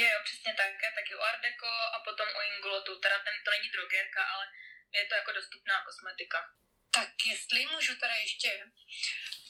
[0.00, 0.72] Jo, jo, přesně tak.
[0.82, 2.98] Já taky u Art Deco a potom u Inglotu.
[2.98, 4.44] Teda ten to není drogerka, ale
[4.94, 6.40] je to jako dostupná kosmetika.
[6.90, 8.50] Tak jestli můžu teda ještě,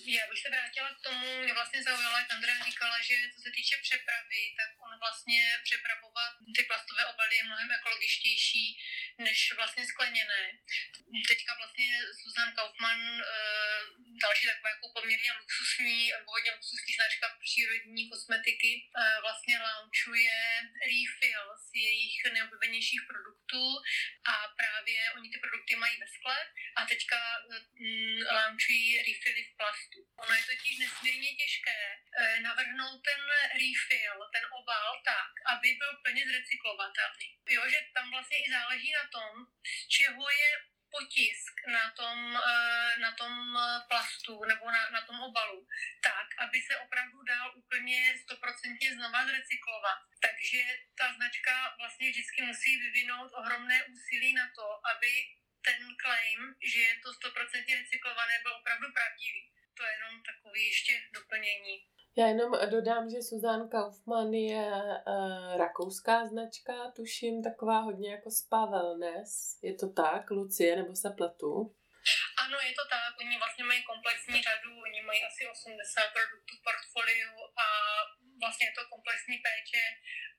[0.07, 3.51] já bych se vrátila k tomu, mě vlastně zaujala, jak Andrea říkala, že co se
[3.51, 8.79] týče přepravy, tak on vlastně přepravovat ty plastové obaly je mnohem ekologičtější
[9.19, 10.43] než vlastně skleněné.
[11.29, 11.89] Teďka vlastně
[12.23, 13.81] Susan Kaufmann, eh,
[14.23, 20.39] další taková jako poměrně luxusní, hodně luxusní značka přírodní kosmetiky, eh, vlastně launchuje
[20.93, 23.65] refill z jejich nejoblíbenějších produktů
[24.33, 26.39] a právě oni ty produkty mají ve skle
[26.77, 27.19] a teďka
[27.81, 29.99] mm, launchují refilly v plastu.
[30.23, 31.81] Ono je totiž nesmírně těžké
[32.19, 33.23] eh, navrhnout ten
[33.63, 37.29] refill, ten obal tak, aby byl plně zrecyklovatelný.
[37.49, 40.51] Jo, že tam vlastně i záleží na tom, z čeho je
[40.91, 43.35] potisk na tom, eh, na tom
[43.89, 45.67] plastu nebo na, na tom obalu,
[46.03, 49.99] tak, aby se opravdu dal úplně stoprocentně znova zrecyklovat.
[50.21, 50.63] Takže
[50.99, 55.13] ta značka vlastně vždycky musí vyvinout ohromné úsilí na to, aby
[55.63, 59.53] ten claim, že je to stoprocentně recyklované, byl opravdu pravdivý.
[59.75, 61.87] To je jenom takový ještě doplnění.
[62.17, 68.67] Já jenom dodám, že Suzanne Kaufmann je uh, rakouská značka, tuším, taková hodně jako spa
[68.67, 69.59] wellness.
[69.63, 71.75] Je to tak, Lucie, nebo se pletu?
[72.45, 73.13] Ano, je to tak.
[73.21, 77.33] Oni vlastně mají komplexní řadu, oni mají asi 80 produktů portfoliu
[77.65, 77.67] a
[78.41, 79.85] vlastně je to komplexní péče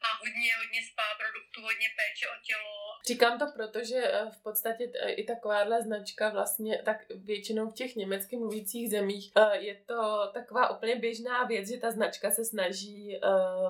[0.02, 2.74] a hodně, hodně spa produktů, hodně péče o tělo.
[3.08, 7.74] Říkám to proto, že eh, v podstatě eh, i takováhle značka vlastně, tak většinou v
[7.74, 12.46] těch německy mluvících zemích eh, je to taková úplně běžná věc, že ta značka se
[12.46, 13.20] snaží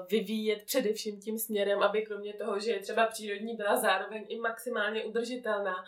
[0.10, 5.04] vyvíjet především tím směrem, aby kromě toho, že je třeba přírodní, byla zároveň i maximálně
[5.04, 5.86] udržitelná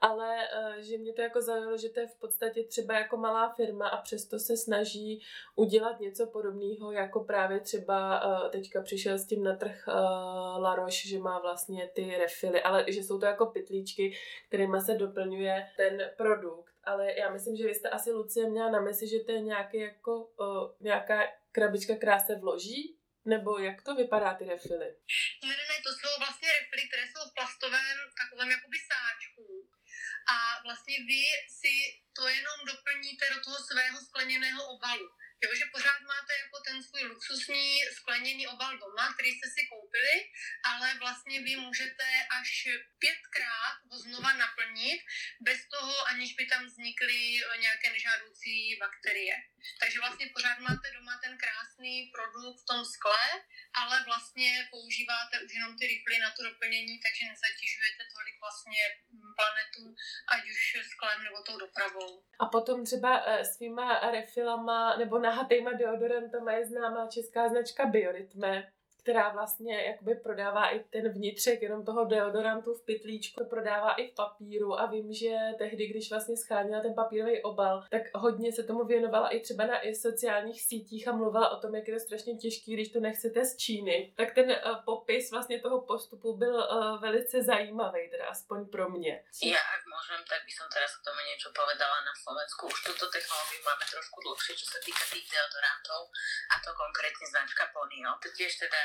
[0.00, 3.52] ale uh, že mě to jako zaujalo, že to je v podstatě třeba jako malá
[3.52, 5.22] firma a přesto se snaží
[5.56, 11.06] udělat něco podobného, jako právě třeba uh, teďka přišel s tím na trh uh, Laroš,
[11.06, 14.16] že má vlastně ty refily, ale že jsou to jako pytlíčky,
[14.48, 16.74] kterými se doplňuje ten produkt.
[16.84, 19.78] Ale já myslím, že vy jste asi Lucie měla na mysli, že to je nějaký
[19.78, 21.20] jako, uh, nějaká
[21.52, 24.88] krabička, která se vloží nebo jak to vypadá ty refily?
[25.44, 29.33] Ne, ne, ne, to jsou vlastně refily, které jsou v plastovém takovém jakoby sáčku
[30.26, 31.74] a vlastně vy si
[32.12, 35.08] to jenom doplníte do toho svého skleněného obalu.
[35.44, 40.16] Jo, že pořád máte jako ten svůj luxusní skleněný obal doma, který jste si koupili,
[40.70, 42.06] ale vlastně vy můžete
[42.38, 45.00] až pětkrát ho znova naplnit,
[45.40, 47.20] bez toho, aniž by tam vznikly
[47.64, 49.34] nějaké nežádoucí bakterie.
[49.80, 53.24] Takže vlastně pořád máte doma ten krásný produkt v tom skle,
[53.82, 58.82] ale vlastně používáte už jenom ty rifly na to doplnění, takže nezatěžujete tolik vlastně
[59.38, 59.84] planetu,
[60.34, 60.60] ať už
[60.92, 62.12] sklem nebo tou dopravou.
[62.42, 68.70] A potom třeba eh, svýma refilama nebo nahatýma deodorantama je známá česká značka Biorytme,
[69.04, 74.14] která vlastně jakoby prodává i ten vnitřek jenom toho deodorantu v pytlíčku, prodává i v
[74.14, 78.84] papíru a vím, že tehdy, když vlastně schánila ten papírový obal, tak hodně se tomu
[78.84, 82.34] věnovala i třeba na i sociálních sítích a mluvila o tom, jak je to strašně
[82.34, 84.12] těžký, když to nechcete z Číny.
[84.16, 89.24] Tak ten uh, popis vlastně toho postupu byl uh, velice zajímavý, teda aspoň pro mě.
[89.44, 92.66] Ja, ak môžem, tak by som teraz k tomu niečo povedala na Slovensku.
[92.72, 96.08] Už túto technológiu máme trošku dlhšie, čo sa týka tých deodorantov,
[96.48, 98.16] a to konkrétne značka Ponyo.
[98.24, 98.80] To tiež teda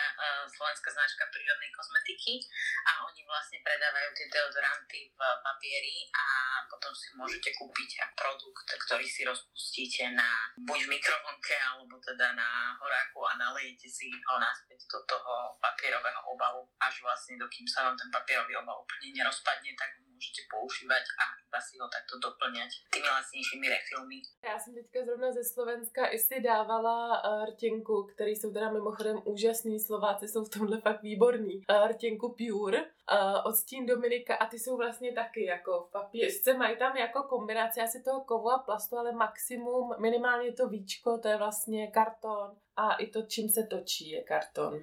[0.50, 2.42] slovenská značka prírodnej kozmetiky
[2.90, 6.26] a oni vlastne predávajú tie deodoranty v papieri a
[6.66, 12.76] potom si môžete kúpiť produkt, ktorý si rozpustíte na buď v mikrovlnke alebo teda na
[12.82, 17.96] horáku a nalejete si ho naspäť do toho papierového obalu, až vlastne dokým sa vám
[17.96, 23.10] ten papierový obal úplne nerozpadne, tak můžete používat a iba si ho takto doplňat tými
[23.16, 24.18] lacnějšími refilmy.
[24.50, 29.18] Já jsem teďka zrovna ze Slovenska i si dávala uh, rtěnku, který jsou teda mimochodem
[29.34, 31.56] úžasný, Slováci jsou v tomhle fakt výborní.
[31.56, 36.54] Uh, rtěnku Pure uh, od Stín Dominika a ty jsou vlastně taky jako v papířce,
[36.54, 41.28] mají tam jako kombinaci asi toho kovu a plastu, ale maximum, minimálně to víčko, to
[41.28, 44.80] je vlastně karton a i to, čím se točí, je karton.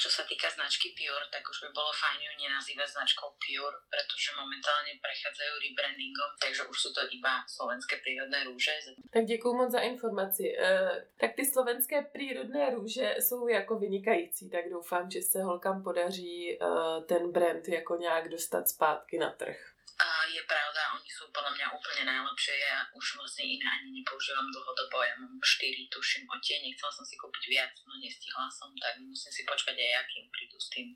[0.00, 4.32] Čo sa týka značky Pure, tak už by bolo fajn ju nenazývať značkou Pure, pretože
[4.32, 8.72] momentálne prechádzajú rebrandingom, takže už sú to iba slovenské prírodné růže.
[9.12, 10.56] Tak děkuji moc za informaci.
[10.58, 16.52] E, tak ty slovenské prírodné růže jsou jako vynikající, tak doufám, že se holkám podaří
[16.52, 16.58] e,
[17.08, 19.79] ten brand jako nějak dostat zpátky na trh.
[20.30, 22.54] Je pravda, oni sú podľa mňa úplne najlepšie.
[22.62, 25.02] Ja už vlastne iné ani nepoužívam dlhodobo.
[25.02, 26.70] Ja mám 4, tuším, odtiene.
[26.78, 30.54] Chcela som si kúpiť viac, no nestihla som, tak musím si počkať aj, akým prídu
[30.54, 30.94] s tým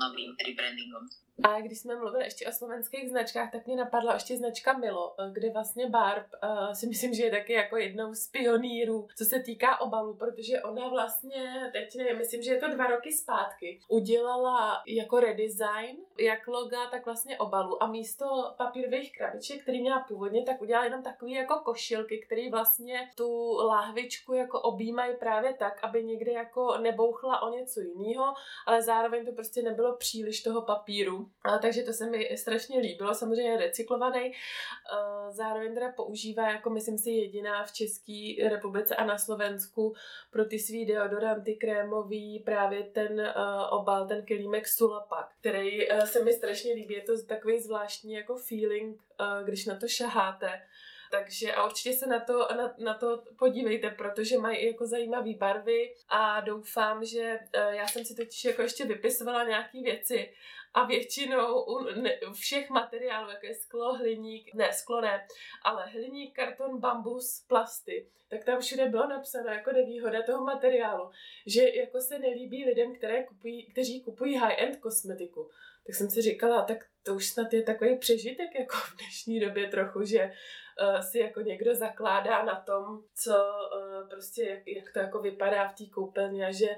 [0.00, 1.08] novým rebrandingom.
[1.42, 5.50] A když jsme mluvili ještě o slovenských značkách, tak mě napadla ještě značka Milo, kde
[5.50, 9.80] vlastně Barb uh, si myslím, že je taky jako jednou z pionýrů, co se týká
[9.80, 15.20] obalu, protože ona vlastně, teď nevím, myslím, že je to dva roky zpátky, udělala jako
[15.20, 20.84] redesign, jak loga, tak vlastně obalu a místo papírových krabiček, který měla původně, tak udělala
[20.84, 26.78] jenom takový jako košilky, které vlastně tu láhvičku jako objímají právě tak, aby někde jako
[26.78, 28.34] nebouchla o něco jiného,
[28.66, 31.30] ale zároveň to prostě nebylo příliš toho papíru.
[31.44, 34.32] A, takže to se mi strašně líbilo, samozřejmě recyklovaný.
[35.30, 39.94] zároveň teda používá, jako myslím si, jediná v České republice a na Slovensku
[40.30, 46.24] pro ty svý deodoranty krémový právě ten uh, obal, ten kelímek Sulapak, který uh, se
[46.24, 46.94] mi strašně líbí.
[46.94, 50.62] Je to takový zvláštní jako feeling, uh, když na to šaháte
[51.12, 55.94] takže a určitě se na to, na, na to podívejte, protože mají jako zajímavé barvy
[56.08, 57.38] a doufám, že
[57.70, 60.34] já jsem si totiž jako ještě vypisovala nějaké věci
[60.74, 65.26] a většinou u ne, všech materiálů, jako je sklo, hliník, ne sklo ne,
[65.62, 71.10] ale hliník, karton, bambus, plasty, tak tam všude bylo napsáno jako nevýhoda toho materiálu,
[71.46, 75.50] že jako se nelíbí lidem, které kupují, kteří kupují high-end kosmetiku.
[75.86, 79.68] Tak jsem si říkala, tak to už snad je takový přežitek jako v dnešní době
[79.68, 80.32] trochu, že
[80.80, 85.68] uh, si jako někdo zakládá na tom, co uh, prostě, jak, jak to jako vypadá
[85.68, 86.68] v té koupelně a že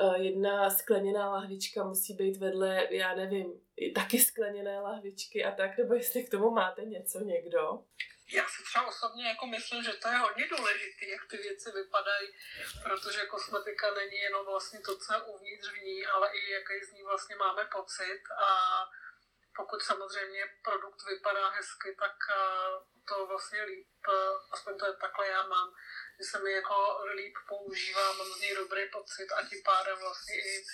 [0.00, 3.60] uh, jedna skleněná lahvička musí být vedle, já nevím,
[3.94, 7.84] taky skleněné lahvičky a tak, nebo jestli k tomu máte něco někdo?
[8.32, 12.28] Já si třeba osobně jako myslím, že to je hodně důležité, jak ty věci vypadají,
[12.84, 16.92] protože kosmetika není jenom vlastně to, co je uvnitř v ní, ale i jaký z
[16.92, 18.50] ní vlastně máme pocit a
[19.56, 22.16] pokud samozřejmě produkt vypadá hezky, tak
[23.08, 23.88] to vlastně líp,
[24.52, 25.74] aspoň to je takhle já mám,
[26.18, 30.34] že se mi jako líp používá, mám z něj dobrý pocit a tím pádem vlastně
[30.34, 30.64] i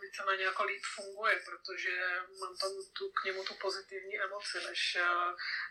[0.00, 4.98] víceméně jako líp funguje, protože mám tam tu, k němu tu pozitivní emoci, než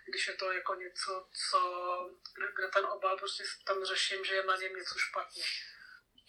[0.05, 1.59] když je to jako něco, co,
[2.55, 5.43] kde ten obal prostě tam řeším, že je na něm něco špatně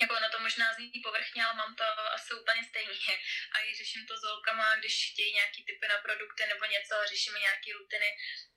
[0.00, 1.84] jako na to možná zní povrchně, ale mám to
[2.16, 3.14] asi úplně stejně.
[3.54, 7.06] A i řeším to s holkama, když chtějí nějaký typy na produkty nebo něco a
[7.12, 8.10] řešíme nějaké rutiny,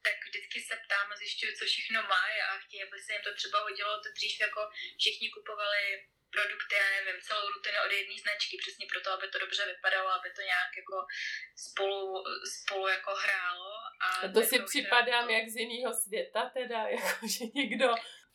[0.06, 3.34] tak vždycky se ptám a zjišťuju, co všechno má a chtějí, aby se jim to
[3.36, 4.02] třeba hodilo.
[4.04, 4.62] To dřív jako
[5.00, 5.84] všichni kupovali
[6.36, 10.30] produkty, já nevím, celou rutinu od jedné značky, přesně proto, aby to dobře vypadalo, aby
[10.36, 10.98] to nějak jako
[11.66, 12.24] spolu,
[12.58, 13.72] spolu jako hrálo.
[14.06, 15.32] A, a to si připadám to...
[15.32, 17.88] jak z jiného světa teda, jako že někdo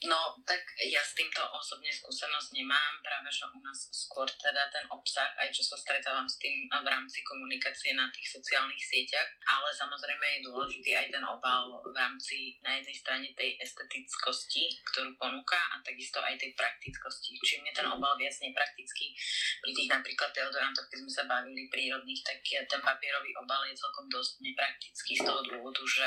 [0.04, 4.84] No, tak ja s týmto osobne skúsenosť nemám, práve že u nás skôr teda ten
[4.92, 9.72] obsah, aj čo sa stretávam s tým v rámci komunikácie na tých sociálnych sieťach, ale
[9.72, 15.56] samozrejme je dôležitý aj ten obal v rámci na jednej strane tej estetickosti, ktorú ponúka
[15.56, 17.40] a takisto aj tej praktickosti.
[17.40, 19.16] Čím je ten obal viac nepraktický
[19.64, 24.04] pri tých napríklad deodorantoch, keď sme sa bavili prírodných, tak ten papierový obal je celkom
[24.12, 26.06] dosť nepraktický z toho dôvodu, že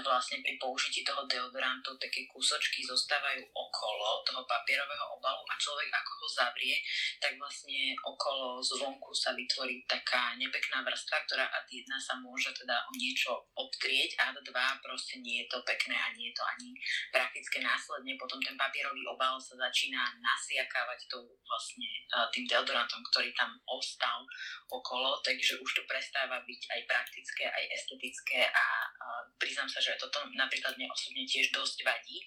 [0.00, 5.90] vlastne pri použití toho deodorantu také kúsočky zostávajú zostávajú okolo toho papierového obalu a človek
[5.90, 6.78] ako ho zavrie,
[7.18, 12.78] tak vlastne okolo zvonku sa vytvorí taká nepekná vrstva, ktorá ad jedna sa môže teda
[12.86, 16.70] o niečo obtrieť a dva proste nie je to pekné a nie je to ani
[17.10, 18.14] praktické následne.
[18.14, 21.90] Potom ten papierový obal sa začína nasiakávať tou vlastne
[22.30, 24.22] tým deodorantom, ktorý tam ostal
[24.70, 29.06] okolo, takže už to prestáva byť aj praktické, aj estetické a, a
[29.42, 32.22] priznám sa, že toto napríklad mne osobne tiež dosť vadí,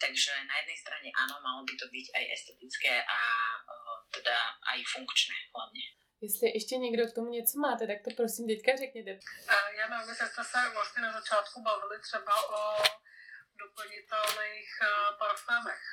[0.00, 3.18] Takže na jednej strane áno, malo by to byť aj estetické a
[3.62, 4.36] uh, teda
[4.72, 5.86] aj funkčné hlavně.
[6.20, 9.10] Jestli ještě někdo k tomu něco máte, tak to prosím teďka řekněte.
[9.78, 12.82] Já nevím, jestli jste se vlastně na začátku bavili třeba o
[13.64, 14.70] doplnitelných
[15.18, 15.84] parfémech.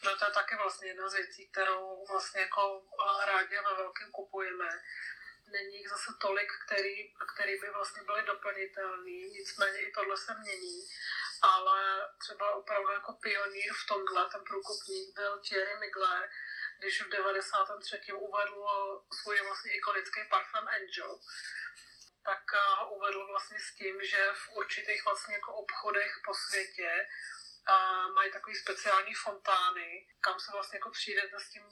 [0.00, 2.62] Protože to je taky vlastně jedna z věcí, kterou vlastně jako
[3.26, 4.68] rádi ve velkém kupujeme.
[5.52, 6.96] Není jich zase tolik, který,
[7.34, 10.76] který by vlastně byly doplnitelný, nicméně i tohle se mění
[11.42, 16.30] ale třeba opravdu jako pionýr v tomhle, ten průkopník byl Thierry Migler,
[16.78, 18.12] když v 93.
[18.12, 18.64] uvedl
[19.22, 21.20] svůj vlastně ikonický parfum Angel,
[22.24, 26.90] tak uh, uvedl vlastně s tím, že v určitých vlastně jako obchodech po světě
[27.68, 31.62] uh, mají takový speciální fontány, kam se vlastně jako přijdete s tím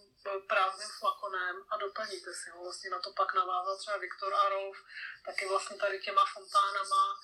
[0.49, 2.63] prázdným flakonem a doplníte si ho.
[2.63, 4.77] Vlastně na to pak navázal třeba Viktor Arolf,
[5.25, 7.21] taky vlastně tady těma fontánama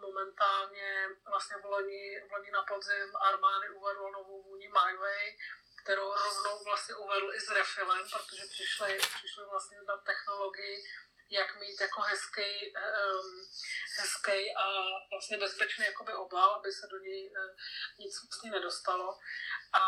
[0.00, 5.38] Momentálně vlastně v loni, v loni na podzim Armány uvedl novou vůni My Way,
[5.82, 10.84] kterou rovnou vlastně uvedl i s refilem, protože přišli, přišli vlastně na technologii,
[11.30, 13.48] jak mít jako hezký, um,
[13.98, 14.66] hezký a
[15.10, 17.56] vlastně bezpečný jakoby obal, aby se do něj uh,
[17.98, 19.18] nic vlastně nedostalo.
[19.72, 19.82] A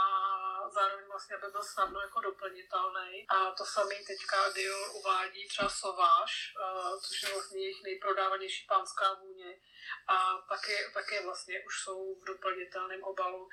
[0.70, 3.26] zároveň vlastně, aby byl snadno jako doplnitelný.
[3.28, 9.14] A to samý teďka Dior uvádí třeba Sauvage, uh, což je vlastně jejich nejprodávanější pánská
[9.14, 9.61] vůně,
[10.07, 13.49] a taky, taky vlastně už jsou v doplnitelném obalu,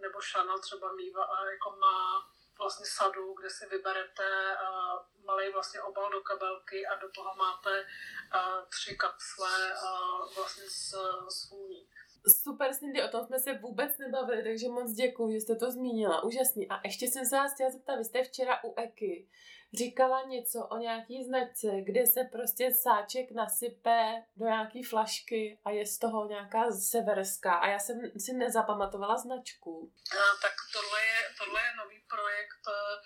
[0.00, 5.82] nebo Chanel třeba mýva a jako má vlastně sadu, kde si vyberete uh, malý vlastně
[5.82, 10.94] obal do kabelky a do toho máte uh, tři kapsle uh, vlastně s,
[11.28, 11.88] s vůní.
[12.42, 16.22] Super, Cindy, o tom jsme se vůbec nebavili, takže moc děkuji, že jste to zmínila.
[16.22, 16.68] Úžasný.
[16.68, 19.28] A ještě jsem se vás chtěla zeptat, vy jste včera u Eky
[19.72, 25.86] říkala něco o nějaký značce, kde se prostě sáček nasype do nějaký flašky a je
[25.86, 27.52] z toho nějaká severská.
[27.52, 29.92] A já jsem si nezapamatovala značku.
[30.12, 32.96] A, tak tohle je, tohle je nový projekt eh,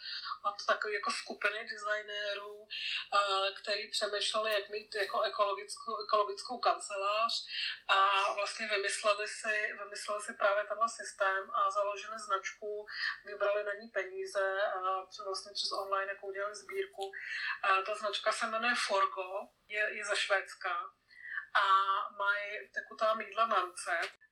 [0.48, 7.32] od takové jako skupiny designérů, eh, který přemýšleli, jak mít jako ekologickou, ekologickou kancelář
[7.88, 12.86] a vlastně vymysleli si, vymysleli si právě tenhle systém a založili značku,
[13.24, 14.80] vybrali na ní peníze a
[15.24, 17.12] vlastně přes online jako udělali sbírku.
[17.62, 19.28] A ta značka se jmenuje Forgo,
[19.68, 20.74] je, je ze Švédska
[21.54, 21.64] a
[22.16, 23.56] mají tekutá mídla na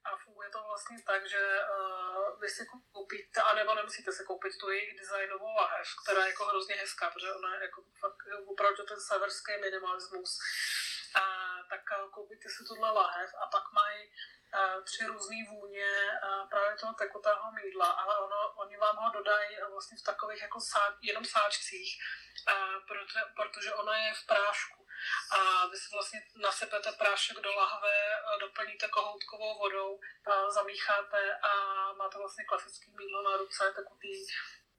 [0.05, 4.70] a funguje to vlastně tak, že uh, vy si koupíte, anebo nemusíte si koupit tu
[4.70, 9.01] jejich designovou lahev, která je jako hrozně hezká, protože ona je jako fakt opravdu ten
[9.01, 10.38] severský minimalismus
[11.14, 11.22] a,
[11.70, 14.12] tak koupíte si tuhle lahev a pak mají
[14.84, 15.90] tři různé vůně
[16.51, 20.98] právě toho tekutého mídla, ale ono, oni vám ho dodají vlastně v takových jako sá,
[21.03, 21.98] jenom sáčcích,
[22.88, 24.80] proto, protože ona je v prášku.
[25.30, 27.92] A vy si vlastně nasypete prášek do lahve,
[28.40, 30.01] doplníte kohoutkovou vodou,
[30.48, 31.53] zamícháte a
[31.92, 34.26] máte vlastně klasický mídlo na ruce, tekutý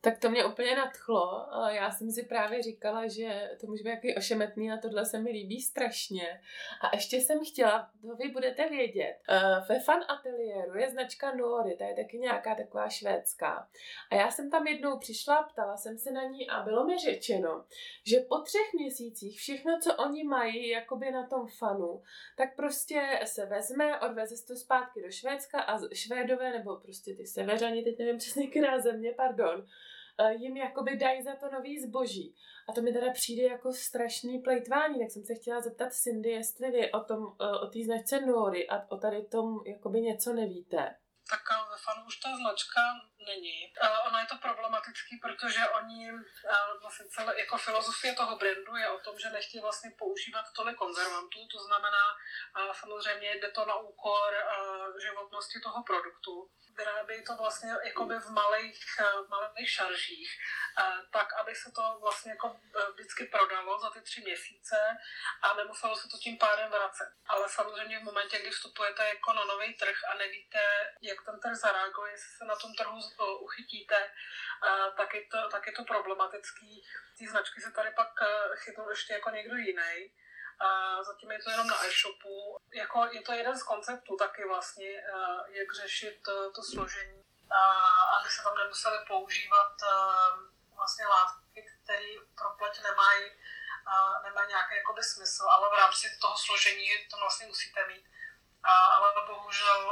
[0.01, 1.47] tak to mě úplně nadchlo.
[1.69, 5.31] Já jsem si právě říkala, že to může být jaký ošemetný a tohle se mi
[5.31, 6.41] líbí strašně.
[6.81, 9.17] A ještě jsem chtěla, to vy budete vědět,
[9.69, 13.67] ve Fan Ateliéru je značka Nori, ta je taky nějaká taková švédská.
[14.11, 17.65] A já jsem tam jednou přišla, ptala jsem se na ní a bylo mi řečeno,
[18.05, 22.01] že po třech měsících všechno, co oni mají jakoby na tom fanu,
[22.37, 27.27] tak prostě se vezme, odveze se to zpátky do Švédska a Švédové, nebo prostě ty
[27.27, 29.90] severani, teď nevím přesně, která země, pardon, Eh,
[30.29, 32.35] jim jakoby dají za to nový zboží.
[32.69, 36.71] A to mi teda přijde jako strašný plejtvání, tak jsem se chtěla zeptat Cindy, jestli
[36.71, 40.95] vy o tom, eh, o té značce Nori a o tady tom jakoby něco nevíte
[41.31, 41.43] tak
[42.23, 42.81] ta značka
[43.25, 43.73] není.
[44.07, 46.11] Ono je to problematický, protože oni
[46.81, 51.39] vlastně celé, jako filozofie toho brandu je o tom, že nechtějí vlastně používat tolik konzervantů,
[51.47, 52.05] to znamená
[52.73, 54.33] samozřejmě jde to na úkor
[55.01, 58.79] životnosti toho produktu vyrábějí to vlastně jakoby v malých,
[59.25, 60.31] v malých šaržích,
[61.11, 64.77] tak aby se to vlastně jako e, vždycky prodalo za ty tři měsíce
[65.41, 67.09] a nemuselo se to tím pádem vracet.
[67.27, 70.59] Ale samozřejmě v momentě, kdy vstupujete jako na nový trh a nevíte,
[71.01, 74.11] jak ten trh zareaguje, jestli se na tom trhu e, uchytíte,
[74.97, 76.85] tak je to, tak je to problematický.
[77.17, 80.11] Ty značky se tady pak e, chytnou ještě jako někdo jiný
[80.61, 82.57] a zatím je to jenom na e-shopu.
[82.73, 87.23] Jako je to jeden z konceptů taky vlastně, eh, jak řešit eh, to složení,
[88.19, 89.73] aby se tam nemuseli používat
[90.75, 93.31] vlastně látky, které pro pleť nemají,
[94.23, 98.05] nemají nějaký jakoby smysl, ale v rámci toho složení to vlastně musíte mít.
[98.95, 99.91] Ale bohužel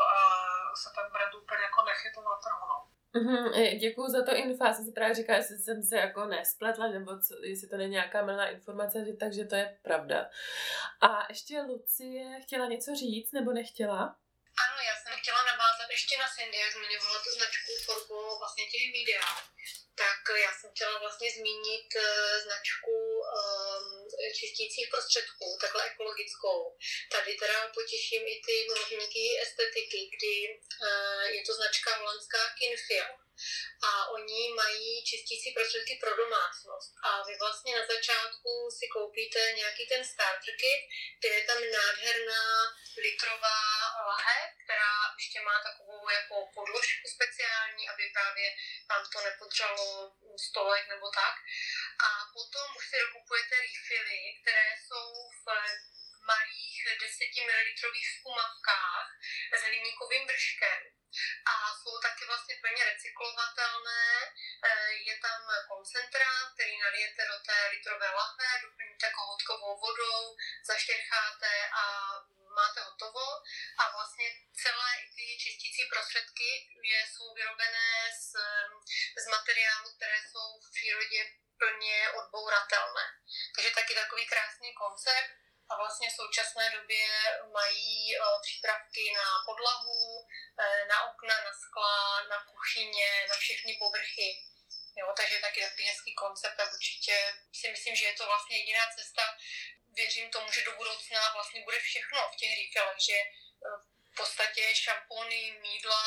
[0.76, 2.68] se ten brand úplně jako nechytl na trhu.
[2.68, 2.89] No.
[3.16, 4.64] Mm-hmm, děkuji za to info.
[4.66, 7.92] Já jsem si právě říkala, jestli jsem se jako nespletla, nebo co, jestli to není
[7.92, 10.30] nějaká milná informace, že, takže to je pravda.
[11.02, 14.02] A ještě Lucie chtěla něco říct, nebo nechtěla?
[14.66, 18.86] Ano, já jsem chtěla navázat ještě na Cindy, jak zmiňovala tu značku formu vlastně těch
[18.96, 19.18] videí
[20.04, 22.04] tak já jsem chtěla vlastně zmínit uh,
[22.46, 24.08] značku um,
[24.40, 26.60] čistících prostředků, takhle ekologickou.
[27.16, 33.10] Tady teda potěším i ty milovníky estetiky, kdy uh, je to značka holandská Kinfil
[33.90, 36.94] a oni mají čistící prostředky pro domácnost.
[37.04, 40.82] A vy vlastně na začátku si koupíte nějaký ten starter kit,
[41.20, 42.44] kde je tam nádherná
[43.06, 43.60] litrová
[44.10, 48.48] lahev, která ještě má takovou jako podložku speciální, aby právě
[48.90, 49.88] vám to nepodřalo
[50.48, 51.36] stolek nebo tak.
[52.08, 55.08] A potom už si dokupujete refily, které jsou
[55.44, 55.46] v
[56.32, 57.68] malých 10 ml
[58.16, 59.08] zkumavkách
[59.58, 60.99] s hliníkovým vrškem
[61.52, 64.06] a jsou taky vlastně plně recyklovatelné.
[64.64, 70.36] Eh, je tam koncentrát, který nalijete do té litrové lahve, doplníte kohoutkovou vodou,
[70.66, 71.52] zaštěrcháte
[71.82, 71.84] a
[72.60, 73.26] máte hotovo
[73.82, 74.28] a vlastně
[74.64, 76.50] celé ty čistící prostředky
[77.20, 77.92] jsou vyrobené
[78.24, 78.26] z,
[79.24, 81.22] z materiálu, které jsou v přírodě
[81.58, 83.06] plně odbouratelné.
[83.56, 85.32] Takže taky takový krásný koncept
[85.70, 87.08] a vlastně v současné době
[87.60, 89.94] mají eh, přípravky na podlahu,
[92.80, 94.30] kuchyně, na všechny povrchy.
[95.00, 97.16] Jo, takže taky takový hezký koncept a určitě
[97.60, 99.24] si myslím, že je to vlastně jediná cesta.
[100.00, 103.78] Věřím tomu, že do budoucna vlastně bude všechno v těch refillech, že eh,
[104.12, 106.04] v podstatě šampony, mídla,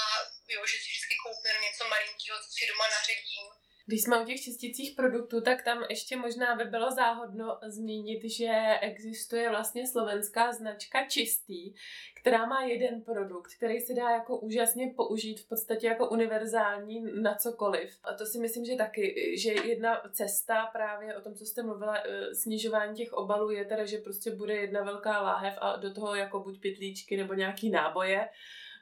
[0.49, 3.47] jo, že si vždycky koupím něco malinkého, co si doma naředím,
[3.87, 8.51] když jsme u těch čistících produktů, tak tam ještě možná by bylo záhodno zmínit, že
[8.81, 11.75] existuje vlastně slovenská značka Čistý,
[12.23, 17.35] která má jeden produkt, který se dá jako úžasně použít, v podstatě jako univerzální na
[17.35, 17.99] cokoliv.
[18.05, 21.97] A to si myslím, že taky, že jedna cesta právě o tom, co jste mluvila,
[21.97, 26.15] eh, snižování těch obalů je teda, že prostě bude jedna velká láhev a do toho
[26.15, 28.29] jako buď pytlíčky nebo nějaký náboje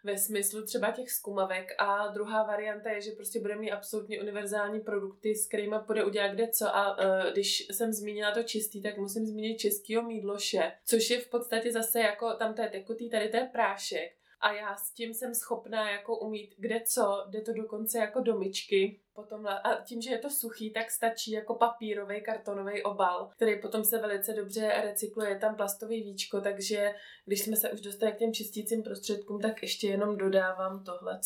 [0.04, 4.80] ve smyslu třeba těch skumavek a druhá varianta je, že prostě bude mít absolutně univerzální
[4.80, 6.76] produkty, s kterými bude udělat kde co.
[6.76, 11.30] A uh, když jsem zmínila to čistý, tak musím zmínit českýho mídloše, což je v
[11.30, 15.14] podstatě zase jako tam to je tekutý, tady to je prášek a já s tím
[15.14, 19.00] jsem schopná jako umít kde co, jde to dokonce jako do myčky.
[19.14, 23.84] Potom, a tím, že je to suchý, tak stačí jako papírový kartonový obal, který potom
[23.84, 28.32] se velice dobře recykluje, tam plastový víčko, takže když jsme se už dostali k těm
[28.32, 31.20] čistícím prostředkům, tak ještě jenom dodávám tohle.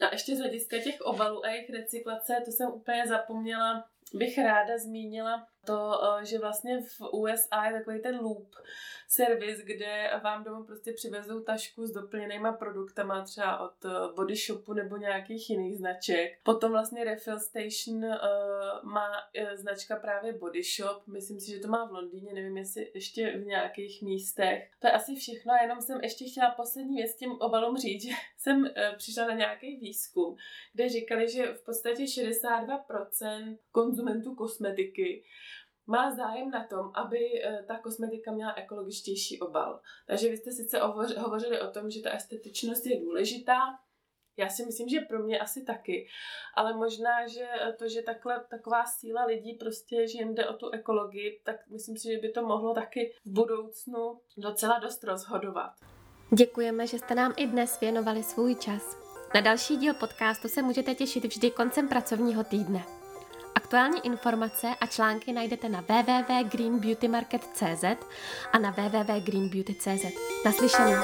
[0.00, 3.84] A ještě z hlediska těch obalů a jejich recyklace, to jsem úplně zapomněla,
[4.14, 8.54] bych ráda zmínila To, eh, že vlastně v USA je takový ten loop
[9.08, 14.72] servis, kde vám domů prostě přivezou tašku s doplněnýma produktama třeba od eh, Body Shopu
[14.72, 16.38] nebo nějakých jiných značek.
[16.42, 18.10] Potom vlastně Refill Station uh,
[18.82, 19.08] má
[19.54, 21.06] značka právě Body Shop.
[21.06, 24.70] Myslím si, že to má v Londýně, nevím jestli ještě v nějakých místech.
[24.78, 28.64] To je asi všechno, jenom jsem ještě chtěla poslední věc tím obalům říct, že jsem
[28.96, 30.36] přišla na nějaký výzkum,
[30.72, 35.24] kde říkali, že v podstatě 62% konzumentů kosmetiky
[35.90, 39.80] má zájem na tom, aby eh, ta kosmetika měla ekologičtější obal.
[40.06, 40.80] Takže vy jste sice
[41.18, 43.58] hovořili o tom, že ta estetičnost je důležitá,
[44.36, 46.08] já si myslím, že pro mě asi taky,
[46.54, 47.46] ale možná, že
[47.78, 51.96] to, že takhle, taková síla lidí prostě, že jim jde o tu ekologii, tak myslím
[51.96, 55.70] si, že by to mohlo taky v budoucnu docela dost rozhodovat.
[56.34, 58.96] Děkujeme, že jste nám i dnes věnovali svůj čas.
[59.34, 62.99] Na další díl podcastu se můžete těšit vždy koncem pracovního týdne.
[63.70, 67.84] Aktuální informace a články najdete na www.greenbeautymarket.cz
[68.52, 70.04] a na www.greenbeauty.cz.
[70.44, 71.02] Naslyšenou.